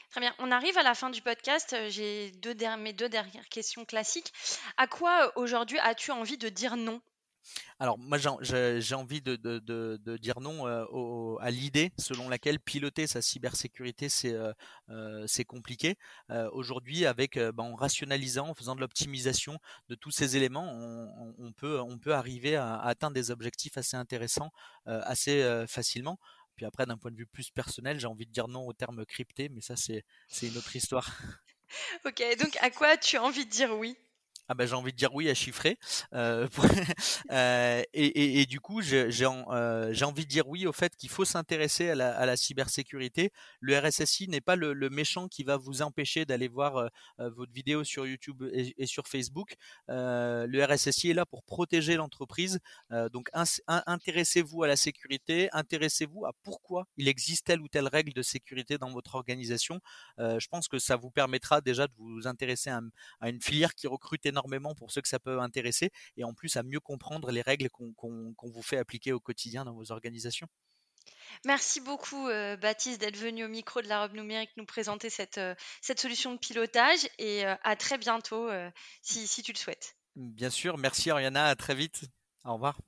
Très 0.09 0.19
bien. 0.19 0.35
On 0.39 0.51
arrive 0.51 0.77
à 0.77 0.83
la 0.83 0.93
fin 0.93 1.09
du 1.09 1.21
podcast. 1.21 1.73
Euh, 1.73 1.89
j'ai 1.89 2.31
deux 2.31 2.55
mes 2.77 2.91
deux 2.91 3.07
dernières 3.07 3.47
questions 3.47 3.85
classiques. 3.85 4.33
À 4.75 4.87
quoi 4.87 5.31
aujourd'hui 5.37 5.79
as-tu 5.79 6.11
envie 6.11 6.37
de 6.37 6.49
dire 6.49 6.75
non? 6.75 7.01
Alors 7.79 7.97
moi 7.97 8.17
j'ai 8.17 8.95
envie 8.95 9.21
de, 9.21 10.17
dire 10.17 10.39
non 10.39 10.67
euh, 10.67 11.35
à 11.39 11.51
l'idée 11.51 11.91
selon 11.97 12.29
laquelle 12.29 12.59
piloter 12.59 13.07
sa 13.07 13.21
cybersécurité 13.21 14.09
c'est 14.09 14.33
euh, 14.33 14.53
euh, 14.89 15.25
compliqué. 15.47 15.95
Aujourd'hui 16.51 17.05
avec 17.05 17.37
bah, 17.37 17.63
en 17.63 17.75
rationalisant, 17.75 18.49
en 18.49 18.53
faisant 18.53 18.75
de 18.75 18.81
l'optimisation 18.81 19.59
de 19.87 19.95
tous 19.95 20.11
ces 20.11 20.35
éléments, 20.35 20.73
on, 21.37 21.51
peut, 21.53 21.79
on 21.79 21.97
peut 21.97 22.13
arriver 22.13 22.55
à, 22.55 22.77
atteindre 22.79 23.13
des 23.13 23.31
objectifs 23.31 23.77
assez 23.77 23.95
intéressants 23.95 24.51
assez 24.85 25.65
facilement. 25.67 26.19
Puis 26.55 26.65
après 26.65 26.85
d'un 26.85 26.97
point 26.97 27.11
de 27.11 27.17
vue 27.17 27.27
plus 27.27 27.49
personnel, 27.51 27.99
j'ai 27.99 28.07
envie 28.07 28.25
de 28.25 28.31
dire 28.31 28.47
non 28.47 28.67
au 28.67 28.73
terme 28.73 29.05
crypté, 29.05 29.49
mais 29.49 29.61
ça 29.61 29.75
c'est 29.75 30.03
une 30.41 30.57
autre 30.57 30.75
histoire. 30.75 31.09
ok, 32.05 32.23
donc 32.39 32.57
à 32.61 32.71
quoi 32.71 32.97
tu 32.97 33.17
as 33.17 33.23
envie 33.23 33.45
de 33.45 33.51
dire 33.51 33.77
oui? 33.77 33.97
Ah 34.49 34.53
ben 34.53 34.65
j'ai 34.65 34.75
envie 34.75 34.93
de 34.93 34.97
dire 34.97 35.13
oui 35.13 35.29
à 35.29 35.33
chiffrer. 35.33 35.77
Euh, 36.13 36.47
euh, 37.31 37.83
et, 37.93 38.41
et, 38.41 38.45
du 38.45 38.59
coup, 38.61 38.81
j'ai 38.81 39.07
euh, 39.21 39.93
envie 40.03 40.23
de 40.23 40.29
dire 40.29 40.47
oui 40.47 40.65
au 40.65 40.71
fait 40.71 40.95
qu'il 40.95 41.09
faut 41.09 41.25
s'intéresser 41.25 41.89
à 41.89 41.95
la, 41.95 42.17
à 42.17 42.25
la, 42.25 42.37
cybersécurité. 42.37 43.31
Le 43.59 43.77
RSSI 43.77 44.29
n'est 44.29 44.41
pas 44.41 44.55
le, 44.55 44.73
le, 44.73 44.89
méchant 44.89 45.27
qui 45.27 45.43
va 45.43 45.57
vous 45.57 45.81
empêcher 45.81 46.25
d'aller 46.25 46.47
voir 46.47 46.89
votre 47.17 47.51
vidéo 47.51 47.83
sur 47.83 48.07
YouTube 48.07 48.43
et, 48.53 48.73
et 48.77 48.85
sur 48.85 49.07
Facebook. 49.07 49.55
le 49.87 50.63
RSSI 50.63 51.09
est 51.09 51.13
là 51.13 51.25
pour 51.25 51.43
protéger 51.43 51.95
l'entreprise. 51.95 52.59
donc 53.11 53.29
intéressez-vous 53.67 54.63
à 54.63 54.67
la 54.67 54.75
sécurité, 54.75 55.49
intéressez-vous 55.51 56.25
à 56.25 56.31
pourquoi 56.43 56.87
il 56.95 57.07
existe 57.07 57.47
telle 57.47 57.61
ou 57.61 57.67
telle 57.67 57.87
règle 57.87 58.13
de 58.13 58.21
sécurité 58.21 58.77
dans 58.77 58.91
votre 58.91 59.15
organisation. 59.15 59.81
je 60.17 60.47
pense 60.47 60.67
que 60.67 60.79
ça 60.79 60.95
vous 60.95 61.11
permettra 61.11 61.59
déjà 61.61 61.87
de 61.87 61.93
vous 61.97 62.27
intéresser 62.27 62.69
à, 62.69 62.81
à 63.19 63.29
une 63.29 63.41
filière 63.41 63.75
qui 63.75 63.87
recrute 63.87 64.25
énormément 64.25 64.36
énormément 64.37 64.75
pour 64.75 64.91
ceux 64.91 65.01
que 65.01 65.07
ça 65.07 65.19
peut 65.19 65.39
intéresser 65.39 65.89
et 66.15 66.23
en 66.23 66.33
plus 66.33 66.55
à 66.57 66.63
mieux 66.63 66.79
comprendre 66.79 67.31
les 67.31 67.41
règles 67.41 67.69
qu'on 67.69 68.35
vous 68.43 68.61
fait 68.61 68.77
appliquer 68.77 69.13
au 69.13 69.19
quotidien 69.19 69.65
dans 69.65 69.73
vos 69.73 69.91
organisations. 69.91 70.47
Merci 71.45 71.79
beaucoup 71.81 72.27
euh, 72.27 72.57
Baptiste 72.57 72.99
d'être 72.99 73.17
venu 73.17 73.45
au 73.45 73.47
micro 73.47 73.81
de 73.81 73.87
la 73.87 74.01
robe 74.01 74.13
numérique 74.13 74.51
nous 74.57 74.65
présenter 74.65 75.09
cette, 75.09 75.37
euh, 75.37 75.55
cette 75.81 75.99
solution 75.99 76.33
de 76.33 76.37
pilotage 76.37 77.07
et 77.17 77.45
euh, 77.45 77.55
à 77.63 77.75
très 77.75 77.97
bientôt 77.97 78.49
si, 79.01 79.27
si 79.27 79.41
tu 79.41 79.53
le 79.53 79.57
souhaites. 79.57 79.95
Bien 80.15 80.49
sûr, 80.49 80.77
merci 80.77 81.09
Ariana, 81.09 81.45
à 81.45 81.55
très 81.55 81.75
vite. 81.75 82.01
Au 82.43 82.53
revoir. 82.53 82.79